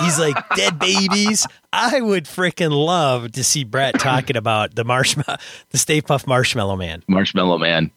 [0.00, 1.46] he's like dead babies.
[1.72, 5.38] I would freaking love to see Brett talking about the marshmallow,
[5.70, 7.02] the Stay Puft Marshmallow Man.
[7.06, 7.90] Marshmallow Man.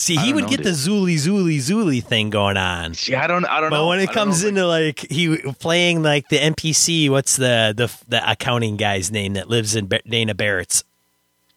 [0.00, 0.66] See, he would know, get dude.
[0.66, 2.94] the Zuli Zuli Zuli thing going on.
[2.94, 3.44] See, I don't.
[3.46, 3.82] I don't But know.
[3.84, 4.48] But when it comes know.
[4.50, 9.48] into like he playing like the NPC, what's the the the accounting guy's name that
[9.48, 10.84] lives in Dana Barrett's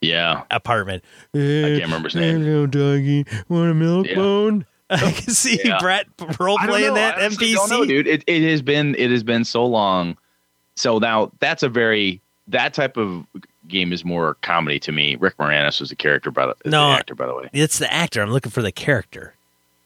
[0.01, 1.03] yeah, apartment?
[1.35, 2.41] I can't remember his name.
[2.41, 3.25] Hello, doggy.
[3.47, 4.15] Want a milk Yeah.
[4.15, 4.65] bone?
[4.89, 5.77] I can see Yeah.
[5.79, 6.07] Brett
[6.39, 7.53] role playing that I NPC.
[7.53, 8.07] Don't know, dude.
[8.07, 10.17] It, it has been it has been so long.
[10.75, 13.23] So now that's a very that type of
[13.71, 15.15] game is more comedy to me.
[15.15, 16.89] Rick Moranis was the character, by the, No.
[16.91, 17.49] the actor, by the way.
[17.53, 18.21] It's the actor.
[18.21, 19.33] I'm looking for the character.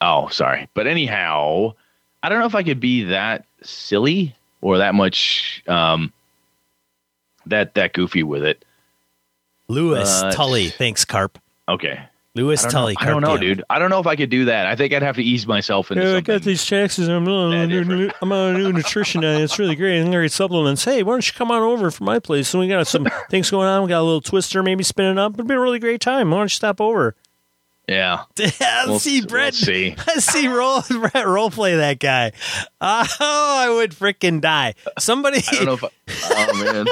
[0.02, 0.68] Oh, sorry.
[0.74, 1.74] But anyhow,
[2.22, 6.12] I don't know if I could be that silly or that much um
[7.46, 8.66] that that goofy with it.
[9.68, 10.70] Louis Uh, Tully.
[10.70, 11.40] Thanks, Carp.
[11.70, 12.00] Okay.
[12.36, 12.94] Louis Tully.
[12.94, 13.02] know.
[13.02, 13.64] I don't know, dude.
[13.70, 14.68] I don't know if I could do that.
[14.68, 17.08] I think I'd have to ease myself into Yeah, I got these taxes.
[17.08, 19.42] I'm on, That a new, I'm on a new nutrition diet.
[19.42, 20.00] It's really great.
[20.02, 20.84] And great supplements.
[20.84, 22.54] Hey, why don't you come on over for my place?
[22.54, 23.84] And we got some things going on.
[23.84, 25.34] We got a little twister maybe spinning up.
[25.36, 26.30] It'd be a really great time.
[26.30, 27.16] Why don't you stop over?
[27.88, 28.24] yeah.
[28.40, 29.54] I We'll see s- Brett.
[29.54, 29.96] we'll see.
[30.08, 32.32] I see roll Brett role play that guy.
[32.82, 34.74] Oh, I would freaking die.
[35.00, 35.38] Somebody.
[35.48, 35.90] I don't know if I,
[36.32, 36.88] oh man.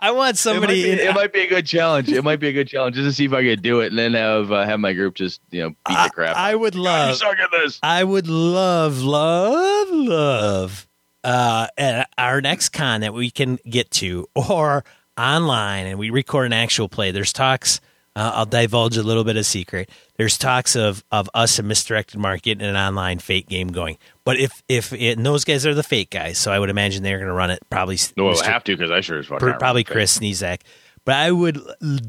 [0.00, 0.82] I want It might, somebody.
[0.82, 2.08] be, in- it might be a good challenge.
[2.10, 3.98] It might be a good challenge just to see if I could do it, and
[3.98, 6.36] then have uh, have my group just you know beat I, the crap.
[6.36, 7.16] I would love.
[7.16, 7.78] suck at this.
[7.82, 10.88] I would love, love, love
[11.22, 14.84] uh, at our next con that we can get to or
[15.18, 17.10] online and we record an actual play.
[17.10, 17.80] There's talks.
[18.16, 19.88] Uh, I'll divulge a little bit of secret.
[20.16, 23.98] There's talks of of us and Misdirected Mark and an online Fate game going.
[24.24, 27.02] But if if it, and those guys are the Fate guys, so I would imagine
[27.02, 27.60] they're going to run it.
[27.70, 28.46] Probably No, we'll Mr.
[28.46, 29.38] have to because I sure as fuck.
[29.38, 29.84] Probably.
[29.84, 30.62] Chris Sniezak.
[31.04, 31.60] But I would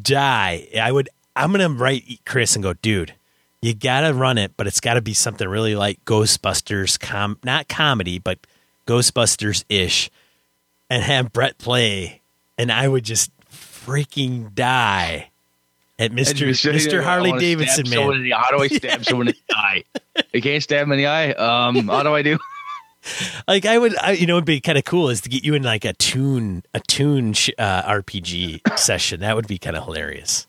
[0.01, 0.67] die.
[0.79, 1.09] I would.
[1.35, 3.13] I'm gonna write Chris and go, dude.
[3.61, 7.69] You gotta run it, but it's got to be something really like Ghostbusters, com not
[7.69, 8.39] comedy, but
[8.87, 10.09] Ghostbusters ish,
[10.89, 12.21] and have Brett play,
[12.57, 15.30] and I would just freaking die
[16.01, 18.17] at Mister Mister Harley Davidson someone man.
[18.17, 19.83] in the- how do I stab someone in the eye?
[20.33, 21.31] You can't stab him in the eye.
[21.31, 22.37] Um, how do I do?
[23.47, 25.55] Like I would, I, you know, it'd be kind of cool is to get you
[25.55, 29.21] in like a Toon, a Toon sh- uh, RPG session.
[29.21, 30.45] That would be kind of hilarious.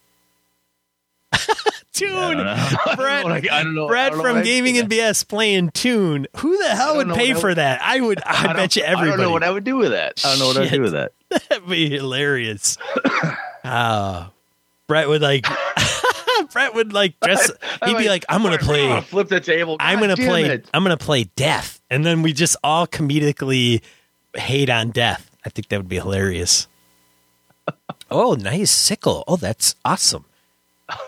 [1.95, 2.15] Toon.
[2.15, 2.47] I don't.
[2.47, 6.27] I I- I don't know- I know from Gaming and BS playing Toon.
[6.37, 7.81] Who the hell would pay I for would- that?
[7.83, 8.21] I would.
[8.27, 10.21] I, I bet you I don't know what I would do with that.
[10.23, 11.13] I don't know what I'd do with that.
[11.49, 12.77] That'd be hilarious.
[13.65, 14.31] Ah,
[14.93, 15.47] Brett would like.
[16.53, 17.51] Brett would like dress.
[17.86, 19.01] He'd be like, "I'm gonna play.
[19.01, 19.78] flip the table.
[19.80, 20.45] I'm gonna play.
[20.45, 20.68] it.
[20.74, 23.80] I'm gonna play Death," and then we just all comedically
[24.36, 25.30] hate on Death.
[25.47, 26.68] I think that would be hilarious.
[28.11, 29.24] oh, nice sickle.
[29.26, 30.26] Oh, that's awesome.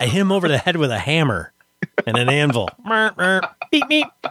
[0.01, 1.53] I hit him over the head with a hammer
[2.07, 2.71] and an anvil.
[3.71, 4.07] Beep, beep.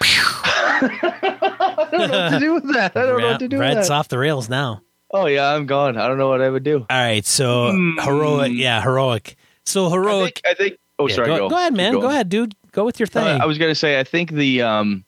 [0.00, 2.96] I don't know what to do with that.
[2.96, 3.74] I don't know what to do with that.
[3.74, 4.82] Brett's off the rails now.
[5.10, 5.96] Oh yeah, I'm gone.
[5.96, 6.78] I don't know what I would do.
[6.80, 7.98] All right, so Hmm.
[7.98, 9.36] heroic, yeah, heroic.
[9.64, 10.06] So heroic.
[10.06, 10.34] I heroic.
[10.34, 10.46] think.
[10.46, 11.26] I think oh, yeah, sorry.
[11.28, 11.92] go, Go, go ahead, man.
[11.92, 12.54] Go ahead, dude.
[12.72, 13.24] Go with your thing.
[13.26, 13.98] Uh, I was gonna say.
[13.98, 15.04] I think the um,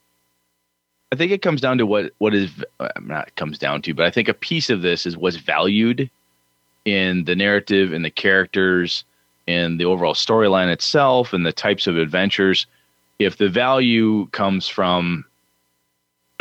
[1.13, 4.07] I think it comes down to what what is uh, not comes down to, but
[4.07, 6.09] I think a piece of this is what's valued
[6.87, 9.05] in the narrative and the characters
[9.47, 12.67] and the overall storyline itself and the types of adventures.
[13.19, 15.25] If the value comes from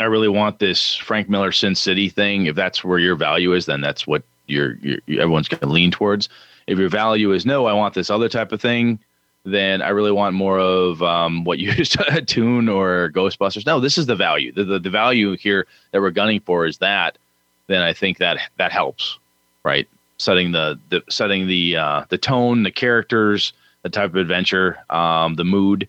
[0.02, 2.46] I really want this Frank Miller Sin City thing.
[2.46, 5.90] If that's where your value is, then that's what you're, you're everyone's going to lean
[5.90, 6.28] towards.
[6.66, 8.98] If your value is no, I want this other type of thing,
[9.44, 13.66] then I really want more of um, what you to Toon or Ghostbusters.
[13.66, 14.52] No, this is the value.
[14.52, 17.18] The, the the value here that we're gunning for is that.
[17.66, 19.18] Then I think that that helps,
[19.64, 19.88] right?
[20.18, 25.34] Setting the, the setting the uh, the tone, the characters, the type of adventure, um,
[25.34, 25.88] the mood,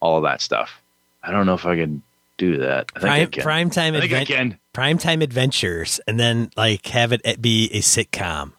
[0.00, 0.80] all of that stuff.
[1.22, 2.02] I don't know if I can
[2.38, 2.90] do that.
[2.96, 7.12] I Prime, I prime time I think I prime time adventures, and then like have
[7.12, 8.52] it be a sitcom,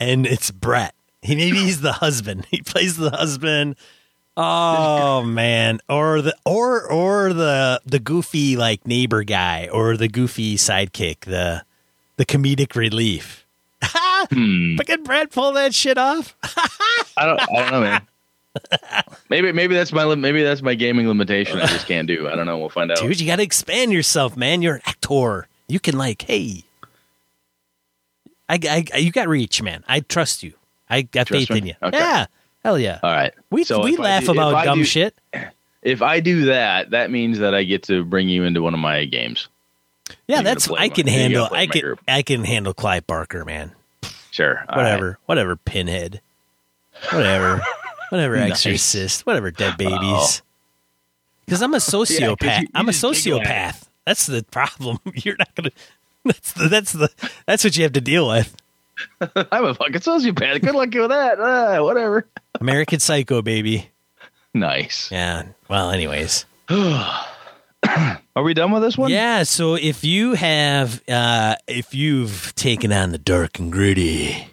[0.00, 0.94] and it's Brett.
[1.20, 2.46] He maybe he's the husband.
[2.50, 3.76] He plays the husband.
[4.36, 10.56] Oh man, or the or or the the goofy like neighbor guy, or the goofy
[10.56, 11.64] sidekick, the
[12.16, 13.42] the comedic relief.
[14.32, 14.76] Hmm.
[14.76, 16.34] But can Brett pull that shit off?
[17.14, 17.38] I don't.
[17.42, 18.06] I don't know, man.
[19.30, 21.58] maybe maybe that's my maybe that's my gaming limitation.
[21.60, 22.28] I just can't do.
[22.28, 22.58] I don't know.
[22.58, 22.98] We'll find out.
[22.98, 24.62] Dude, you got to expand yourself, man.
[24.62, 25.48] You're an actor.
[25.68, 26.64] You can like, hey,
[28.48, 29.82] I, I, you got reach, man.
[29.88, 30.52] I trust you.
[30.88, 31.74] I got Trust faith in you.
[31.82, 31.96] Okay.
[31.98, 32.26] Yeah,
[32.62, 33.00] hell yeah.
[33.02, 33.32] All right.
[33.50, 35.14] We So we laugh do- about dumb do- shit.
[35.82, 38.80] If I do that, that means that I get to bring you into one of
[38.80, 39.48] my games.
[40.26, 41.48] Yeah, you're that's I can you're handle.
[41.52, 42.00] I can group.
[42.08, 43.72] I can handle Clive Barker, man.
[44.30, 44.64] Sure.
[44.66, 45.16] All Whatever, right.
[45.26, 45.56] whatever.
[45.56, 46.22] Pinhead,
[47.12, 47.60] whatever,
[48.10, 48.36] whatever.
[48.44, 48.50] Nice.
[48.66, 49.50] Exorcist, whatever.
[49.50, 50.42] Dead babies.
[51.46, 52.62] Because I'm a sociopath.
[52.62, 53.88] you- I'm a you just giggle at sociopath.
[54.06, 54.98] That's the problem.
[55.14, 55.70] You're not gonna.
[56.24, 57.10] That's the that's the
[57.46, 58.56] that's what you have to deal with.
[59.20, 60.62] I'm a fucking sociopath.
[60.62, 61.38] Good luck with that.
[61.40, 62.26] Ah, whatever.
[62.60, 63.90] American Psycho, baby.
[64.54, 65.10] Nice.
[65.10, 65.44] Yeah.
[65.68, 66.46] Well, anyways.
[66.68, 69.10] Are we done with this one?
[69.10, 74.48] Yeah, so if you have uh if you've taken on the dark and gritty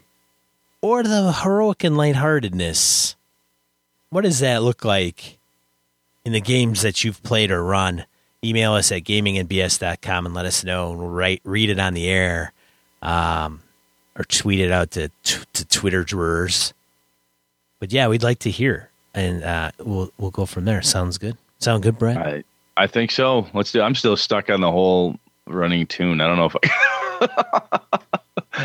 [0.82, 3.16] or the heroic and lightheartedness,
[4.12, 5.40] what does that look like
[6.24, 8.06] in the games that you've played or run?
[8.44, 10.92] Email us at gamingnbs.com and let us know.
[10.92, 12.54] and We'll write read it on the air.
[13.02, 13.62] Um
[14.16, 15.10] or tweet it out to
[15.54, 16.74] to Twitter drawers.
[17.80, 18.90] But yeah, we'd like to hear.
[19.14, 20.82] And uh we'll we'll go from there.
[20.82, 21.38] Sounds good.
[21.60, 22.18] Sound good, Brett?
[22.18, 22.44] I
[22.78, 23.48] I think so.
[23.54, 23.82] Let's do.
[23.82, 25.16] I'm still stuck on the whole
[25.48, 26.22] running Toon.
[26.22, 27.80] I don't know if I.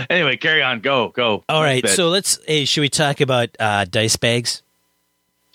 [0.10, 0.80] anyway, carry on.
[0.80, 1.44] Go go.
[1.48, 2.38] All right, so let's.
[2.46, 4.62] Hey, should we talk about uh, dice bags?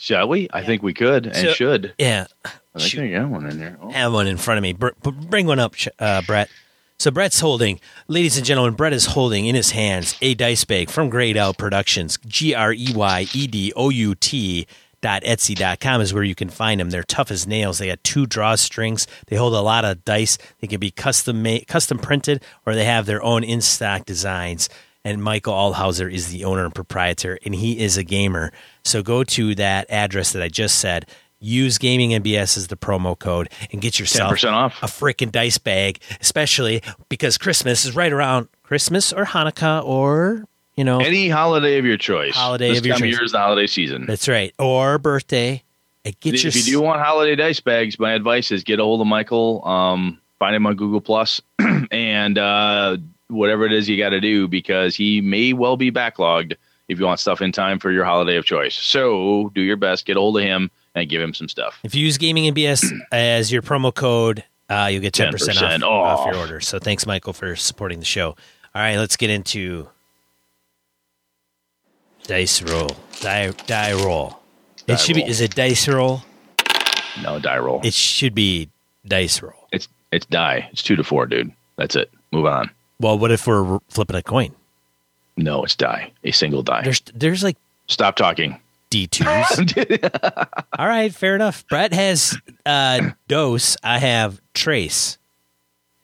[0.02, 0.50] Shall we?
[0.52, 1.94] I think we could and So- should.
[2.00, 3.14] Yeah, I think.
[3.16, 3.78] I got one in there.
[3.80, 3.92] Oh.
[3.92, 4.74] have one in front of me.
[4.74, 6.50] Br- br- bring one up, uh, Brett.
[6.98, 10.90] So Brett's holding, ladies and gentlemen, Brett is holding in his hands a dice bag
[10.90, 12.18] from Greyed Out Productions.
[12.26, 14.66] G R E Y E D O U T
[15.02, 16.90] dot etsy dot com is where you can find them.
[16.90, 17.78] They're tough as nails.
[17.78, 19.06] They got two drawstrings.
[19.28, 20.40] They hold a lot of dice.
[20.62, 24.68] They can be custom made, custom printed, or they have their own in stock designs.
[25.04, 28.52] And Michael Alhauser is the owner and proprietor, and he is a gamer.
[28.84, 31.08] So go to that address that I just said.
[31.44, 34.84] Use Gaming MBS as the promo code and get yourself 10% off.
[34.84, 40.46] a freaking dice bag, especially because Christmas is right around Christmas or Hanukkah or
[40.76, 42.36] you know Any holiday of your choice.
[42.36, 43.12] Holiday this of your time choice.
[43.16, 44.06] year is the holiday season.
[44.06, 45.64] that's right or birthday.
[46.06, 48.84] And get if your you do want holiday dice bags, my advice is get a
[48.84, 49.66] hold of Michael.
[49.68, 51.42] Um, find him on Google Plus,
[51.92, 52.98] and uh,
[53.32, 56.56] whatever it is you got to do because he may well be backlogged
[56.88, 58.76] if you want stuff in time for your holiday of choice.
[58.76, 61.80] So do your best, get a hold of him, and give him some stuff.
[61.84, 65.72] if you use Gaming MBS as your promo code, uh, you'll get ten percent off,
[65.72, 66.42] 10% off your off.
[66.42, 66.60] order.
[66.60, 68.30] So thanks, Michael, for supporting the show.
[68.74, 69.90] All right, let's get into
[72.24, 72.90] dice roll,
[73.22, 74.40] die die roll.
[74.88, 76.24] Die it should be, is it dice roll?
[77.22, 77.82] No die roll.
[77.84, 78.70] It should be
[79.06, 79.68] dice roll.
[79.72, 80.70] It's it's die.
[80.72, 81.52] It's two to four, dude.
[81.78, 82.12] That's it.
[82.32, 82.70] Move on.
[83.02, 84.54] Well, what if we're flipping a coin?
[85.38, 86.12] No, it's die.
[86.24, 86.84] A single die.
[86.84, 88.60] There's there's like Stop talking.
[88.90, 89.28] D twos.
[90.78, 91.66] All right, fair enough.
[91.68, 93.76] Brett has uh, dose.
[93.84, 95.18] I have trace.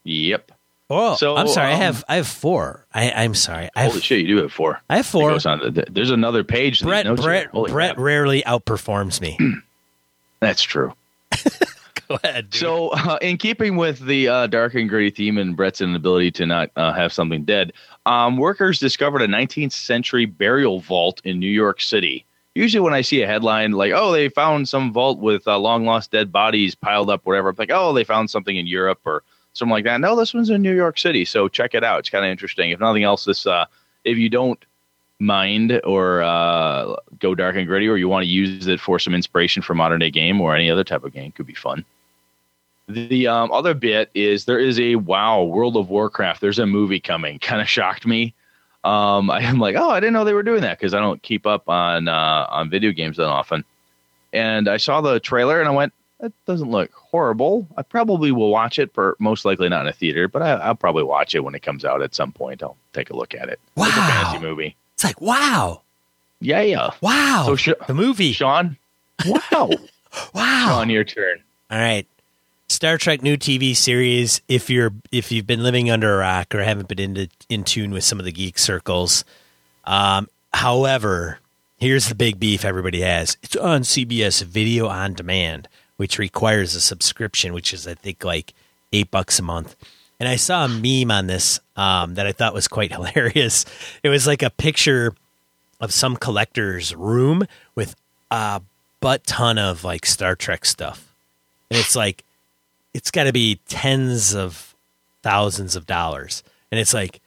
[0.04, 0.52] yep.
[0.90, 1.68] Oh, So, I'm sorry.
[1.68, 2.86] I um, have I have four.
[2.94, 3.68] I, I'm sorry.
[3.76, 4.80] I Holy have, shit, you do have four.
[4.88, 5.38] I have four.
[5.44, 6.80] on- There's another page.
[6.82, 7.04] Brett.
[7.16, 7.98] Brett Brett crap.
[7.98, 9.38] rarely outperforms me.
[10.40, 10.94] That's true.
[12.24, 12.50] Ahead.
[12.50, 12.60] dude.
[12.60, 16.46] So, uh, in keeping with the uh, dark and gritty theme and Brett's inability to
[16.46, 17.72] not uh, have something dead,
[18.06, 22.24] um, workers discovered a 19th century burial vault in New York City.
[22.54, 25.84] Usually, when I see a headline like, oh, they found some vault with uh, long
[25.84, 29.22] lost dead bodies piled up, whatever, I'm like, oh, they found something in Europe or
[29.52, 30.00] something like that.
[30.00, 31.26] No, this one's in New York City.
[31.26, 31.98] So, check it out.
[32.00, 32.70] It's kind of interesting.
[32.70, 33.66] If nothing else, this, uh,
[34.04, 34.64] if you don't
[35.20, 39.14] mind or uh, go dark and gritty, or you want to use it for some
[39.14, 41.84] inspiration for modern day game or any other type of game, could be fun.
[42.88, 46.40] The um, other bit is there is a wow World of Warcraft.
[46.40, 47.38] There's a movie coming.
[47.40, 48.34] Kind of shocked me.
[48.84, 51.22] Um, I am like, oh, I didn't know they were doing that because I don't
[51.22, 53.64] keep up on uh, on video games that often.
[54.32, 57.66] And I saw the trailer and I went, that doesn't look horrible.
[57.76, 60.74] I probably will watch it, for most likely not in a theater, but I, will
[60.74, 62.62] probably watch it when it comes out at some point.
[62.62, 63.60] I'll take a look at it.
[63.76, 64.76] Wow, it's a fantasy movie.
[64.94, 65.82] It's like wow,
[66.40, 67.44] yeah, yeah, wow.
[67.46, 68.76] So sh- the movie, Sean.
[69.26, 69.70] Wow,
[70.34, 70.66] wow.
[70.66, 71.42] Sean, your turn.
[71.70, 72.06] All right.
[72.70, 74.42] Star Trek new TV series.
[74.46, 77.92] If you're if you've been living under a rock or haven't been into in tune
[77.92, 79.24] with some of the geek circles,
[79.84, 81.38] um, however,
[81.78, 83.38] here's the big beef everybody has.
[83.42, 85.66] It's on CBS Video on Demand,
[85.96, 88.52] which requires a subscription, which is I think like
[88.92, 89.74] eight bucks a month.
[90.20, 93.64] And I saw a meme on this um, that I thought was quite hilarious.
[94.02, 95.14] It was like a picture
[95.80, 97.44] of some collector's room
[97.74, 97.96] with
[98.30, 98.60] a
[99.00, 101.14] butt ton of like Star Trek stuff,
[101.70, 102.24] and it's like
[102.98, 104.74] it's got to be tens of
[105.22, 106.42] thousands of dollars,
[106.72, 107.20] and it's like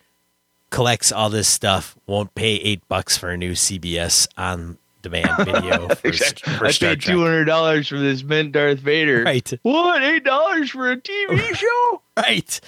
[0.69, 5.87] collects all this stuff, won't pay eight bucks for a new CBS on demand video.
[5.95, 6.53] For, exactly.
[6.53, 9.23] for I paid two hundred dollars for this mint Darth Vader.
[9.23, 9.49] Right.
[9.63, 10.03] What?
[10.03, 12.01] Eight dollars for a TV show?
[12.17, 12.59] Right.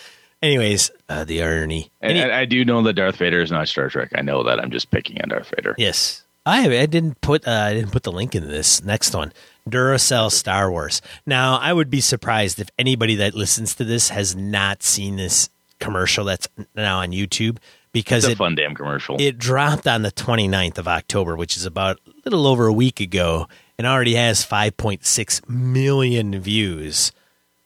[0.41, 1.89] Anyways, uh, the irony.
[2.01, 4.11] And, Any- and I do know that Darth Vader is not Star Trek.
[4.15, 4.59] I know that.
[4.59, 5.75] I'm just picking on Darth Vader.
[5.77, 9.31] Yes, I I didn't put uh, I didn't put the link in this next one.
[9.69, 11.01] Duracell Star Wars.
[11.25, 15.49] Now I would be surprised if anybody that listens to this has not seen this
[15.79, 17.57] commercial that's now on YouTube
[17.93, 19.15] because It's a it fun damn commercial.
[19.19, 22.99] it dropped on the 29th of October, which is about a little over a week
[22.99, 27.11] ago, and already has 5.6 million views.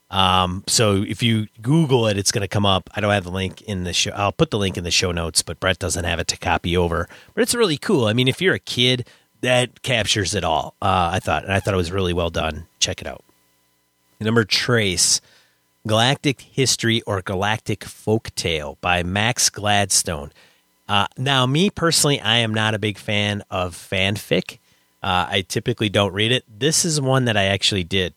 [0.10, 2.89] Um, so if you Google it, it's going to come up.
[2.95, 4.12] I don't have the link in the show.
[4.12, 6.78] I'll put the link in the show notes, but Brett doesn't have it to copy
[6.78, 7.10] over.
[7.34, 8.05] But it's really cool.
[8.05, 9.08] I mean, if you're a kid,
[9.41, 10.76] that captures it all.
[10.82, 12.68] Uh, I thought, and I thought it was really well done.
[12.80, 13.24] Check it out.
[14.20, 15.22] Number Trace,
[15.86, 20.32] Galactic History or Galactic Folktale by Max Gladstone.
[20.88, 24.58] Uh, now, me personally, I am not a big fan of fanfic.
[25.03, 26.45] Uh, I typically don't read it.
[26.47, 28.14] This is one that I actually did,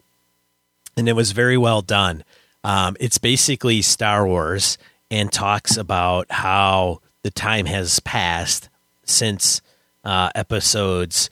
[0.96, 2.24] and it was very well done.
[2.62, 4.78] Um, it's basically Star Wars
[5.10, 8.68] and talks about how the time has passed
[9.04, 9.60] since
[10.04, 11.30] uh, episodes.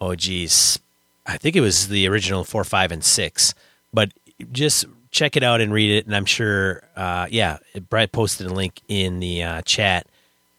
[0.00, 0.78] Oh, geez,
[1.26, 3.54] I think it was the original four, five, and six.
[3.92, 4.12] But
[4.52, 6.82] just check it out and read it, and I'm sure.
[6.96, 7.58] Uh, yeah,
[7.88, 10.06] Brett posted a link in the uh, chat.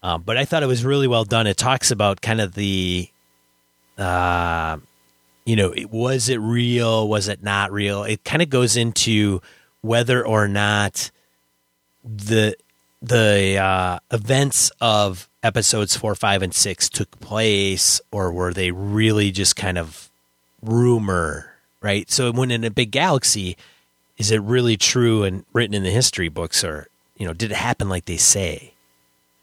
[0.02, 1.46] Uh, but I thought it was really well done.
[1.46, 3.10] It talks about kind of the,
[3.98, 4.78] uh,
[5.46, 7.08] you know, it, was it real?
[7.08, 8.04] Was it not real?
[8.04, 9.42] It kind of goes into
[9.82, 11.12] whether or not
[12.04, 12.56] the
[13.02, 19.32] the uh, events of episodes four, five, and six took place, or were they really
[19.32, 20.10] just kind of
[20.62, 21.54] rumor?
[21.82, 22.10] Right.
[22.12, 23.56] So when in a big galaxy,
[24.18, 26.88] is it really true and written in the history books, or
[27.18, 28.74] you know, did it happen like they say?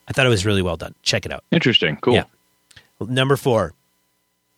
[0.09, 0.95] I thought it was really well done.
[1.03, 1.45] Check it out.
[1.51, 1.97] Interesting.
[1.97, 2.15] Cool.
[2.15, 2.25] Yeah.
[3.01, 3.73] Number four.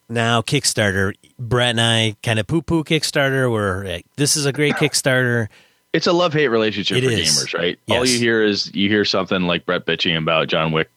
[0.08, 1.14] Now Kickstarter.
[1.38, 3.50] Brett and I kind of poo poo Kickstarter.
[3.50, 5.48] We're like, this is a great Kickstarter.
[5.92, 7.20] It's a love hate relationship It for is.
[7.36, 7.78] gamers, right?
[7.86, 7.98] Yes.
[7.98, 10.90] All you hear is you hear something like Brett bitching about John Wick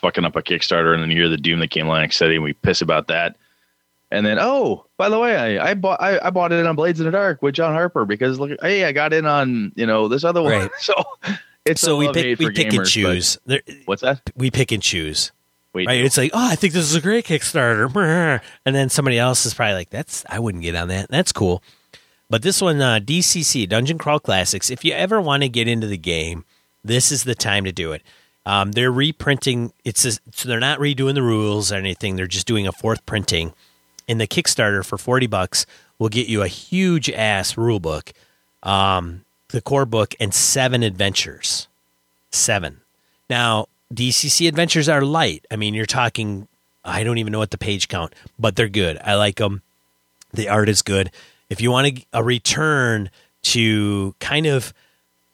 [0.00, 2.44] fucking up a Kickstarter, and then you hear the Doom that came Atlantic City, and
[2.44, 3.36] we piss about that.
[4.10, 7.00] And then, oh, by the way, I, I bought I, I bought it on Blades
[7.00, 10.08] in the Dark with John Harper because look, hey, I got in on you know
[10.08, 10.52] this other one.
[10.52, 10.70] Right.
[10.80, 10.94] So
[11.64, 13.38] it's So a we love pick hate we pick gamers, and choose.
[13.46, 14.20] There, What's that?
[14.36, 15.32] we pick and choose.
[15.74, 16.04] Wait, Right?
[16.04, 19.54] It's like, oh, I think this is a great Kickstarter, and then somebody else is
[19.54, 21.08] probably like, that's I wouldn't get on that.
[21.08, 21.62] That's cool.
[22.30, 24.70] But this one, uh, DCC Dungeon Crawl Classics.
[24.70, 26.44] If you ever want to get into the game,
[26.82, 28.02] this is the time to do it.
[28.46, 29.72] Um, they're reprinting.
[29.84, 32.16] It's a, so they're not redoing the rules or anything.
[32.16, 33.52] They're just doing a fourth printing.
[34.08, 35.66] And the Kickstarter for forty bucks
[35.98, 38.12] will get you a huge ass rule book,
[38.62, 41.68] um, the core book, and seven adventures.
[42.30, 42.80] Seven.
[43.30, 45.46] Now DCC adventures are light.
[45.50, 46.48] I mean, you're talking.
[46.84, 48.98] I don't even know what the page count, but they're good.
[49.02, 49.62] I like them.
[50.32, 51.10] The art is good.
[51.48, 53.10] If you want a, a return
[53.42, 54.74] to kind of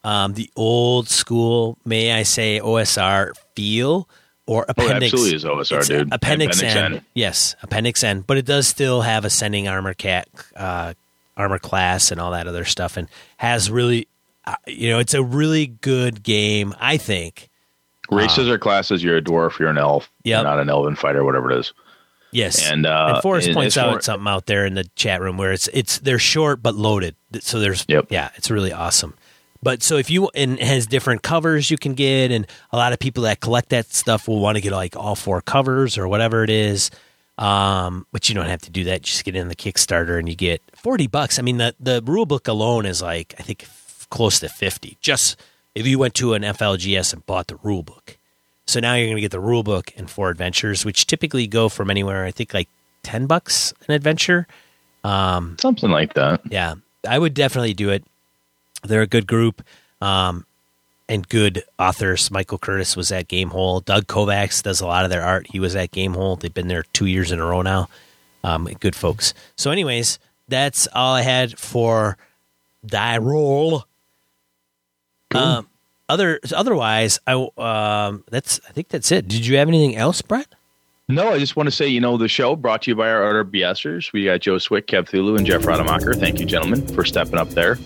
[0.04, 4.08] um, the old school, may I say, OSR feel
[4.46, 4.80] or appendix.
[4.80, 5.12] Oh, appendix.
[5.12, 6.12] absolutely is OSR, it's dude.
[6.12, 6.94] Appendix, Appendix N.
[6.94, 7.04] N.
[7.14, 8.20] Yes, Appendix N.
[8.22, 10.94] But it does still have ascending armor cat, uh,
[11.36, 14.08] armor class, and all that other stuff, and has really,
[14.44, 16.74] uh, you know, it's a really good game.
[16.80, 17.48] I think.
[18.10, 20.36] Races or classes, you're a dwarf, you're an elf, Yep.
[20.36, 21.72] you're not an elven fighter, whatever it is.
[22.32, 25.50] Yes, And, uh, and Forrest points out something out there in the chat room where
[25.52, 27.16] it's it's they're short but loaded.
[27.40, 28.06] So there's Yep.
[28.10, 29.14] yeah, it's really awesome.
[29.62, 32.92] But so if you and it has different covers you can get, and a lot
[32.92, 36.06] of people that collect that stuff will want to get like all four covers or
[36.08, 36.90] whatever it is.
[37.36, 39.02] Um, but you don't have to do that.
[39.02, 41.38] Just get in the Kickstarter and you get 40 bucks.
[41.38, 44.98] I mean, the, the rule book alone is like, I think f- close to 50.
[45.00, 45.40] Just
[45.74, 48.16] if you went to an FLGS and bought the rule book.
[48.66, 51.68] So now you're going to get the rule book and four adventures, which typically go
[51.68, 52.68] from anywhere, I think like
[53.02, 54.46] 10 bucks an adventure.
[55.02, 56.40] Um, Something like that.
[56.50, 56.74] yeah,
[57.08, 58.04] I would definitely do it.
[58.84, 59.62] They're a good group
[60.00, 60.46] um,
[61.08, 62.30] and good authors.
[62.30, 63.84] Michael Curtis was at Gamehole.
[63.84, 65.48] Doug Kovacs does a lot of their art.
[65.50, 66.38] He was at Gamehole.
[66.40, 67.88] They've been there two years in a row now.
[68.44, 69.34] Um, good folks.
[69.56, 70.18] So, anyways,
[70.48, 72.16] that's all I had for
[72.86, 73.84] die roll.
[75.34, 75.68] Um,
[76.08, 79.28] other otherwise, I um, that's I think that's it.
[79.28, 80.48] Did you have anything else, Brett?
[81.08, 83.28] No, I just want to say, you know, the show brought to you by our
[83.28, 84.12] other BSers.
[84.12, 86.14] We got Joe Swick, Kev Thulu, and Jeff Rademacher.
[86.14, 87.78] Thank you, gentlemen, for stepping up there.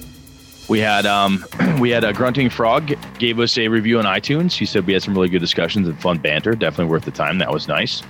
[0.68, 1.44] We had um,
[1.78, 4.52] we had a grunting frog gave us a review on iTunes.
[4.52, 6.54] He said we had some really good discussions and fun banter.
[6.54, 7.38] Definitely worth the time.
[7.38, 8.02] That was nice.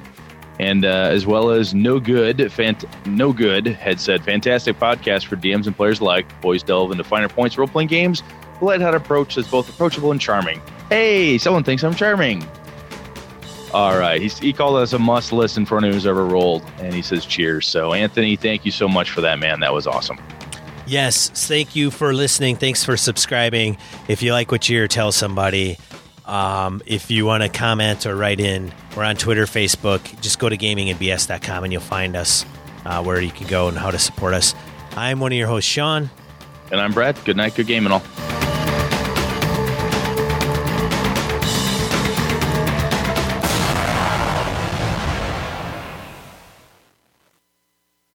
[0.60, 5.36] And uh, as well as no good, fant- no good had said fantastic podcast for
[5.36, 6.26] DMs and players alike.
[6.40, 8.22] Boys delve into finer points, role playing games.
[8.58, 10.60] The lighthearted approach is both approachable and charming.
[10.88, 12.46] Hey, someone thinks I'm charming.
[13.72, 14.20] All right.
[14.22, 16.62] He's, he called us a must listen for anyone who's ever rolled.
[16.78, 17.66] And he says cheers.
[17.66, 19.60] So, Anthony, thank you so much for that, man.
[19.60, 20.18] That was awesome.
[20.86, 22.56] Yes, thank you for listening.
[22.56, 23.78] Thanks for subscribing.
[24.06, 25.78] If you like what you hear, tell somebody.
[26.26, 30.02] Um, if you want to comment or write in, we're on Twitter, Facebook.
[30.20, 32.44] Just go to gamingandbs.com and you'll find us
[32.84, 34.54] uh, where you can go and how to support us.
[34.96, 36.10] I'm one of your hosts, Sean.
[36.70, 37.22] And I'm Brett.
[37.24, 38.02] Good night, good game, and all.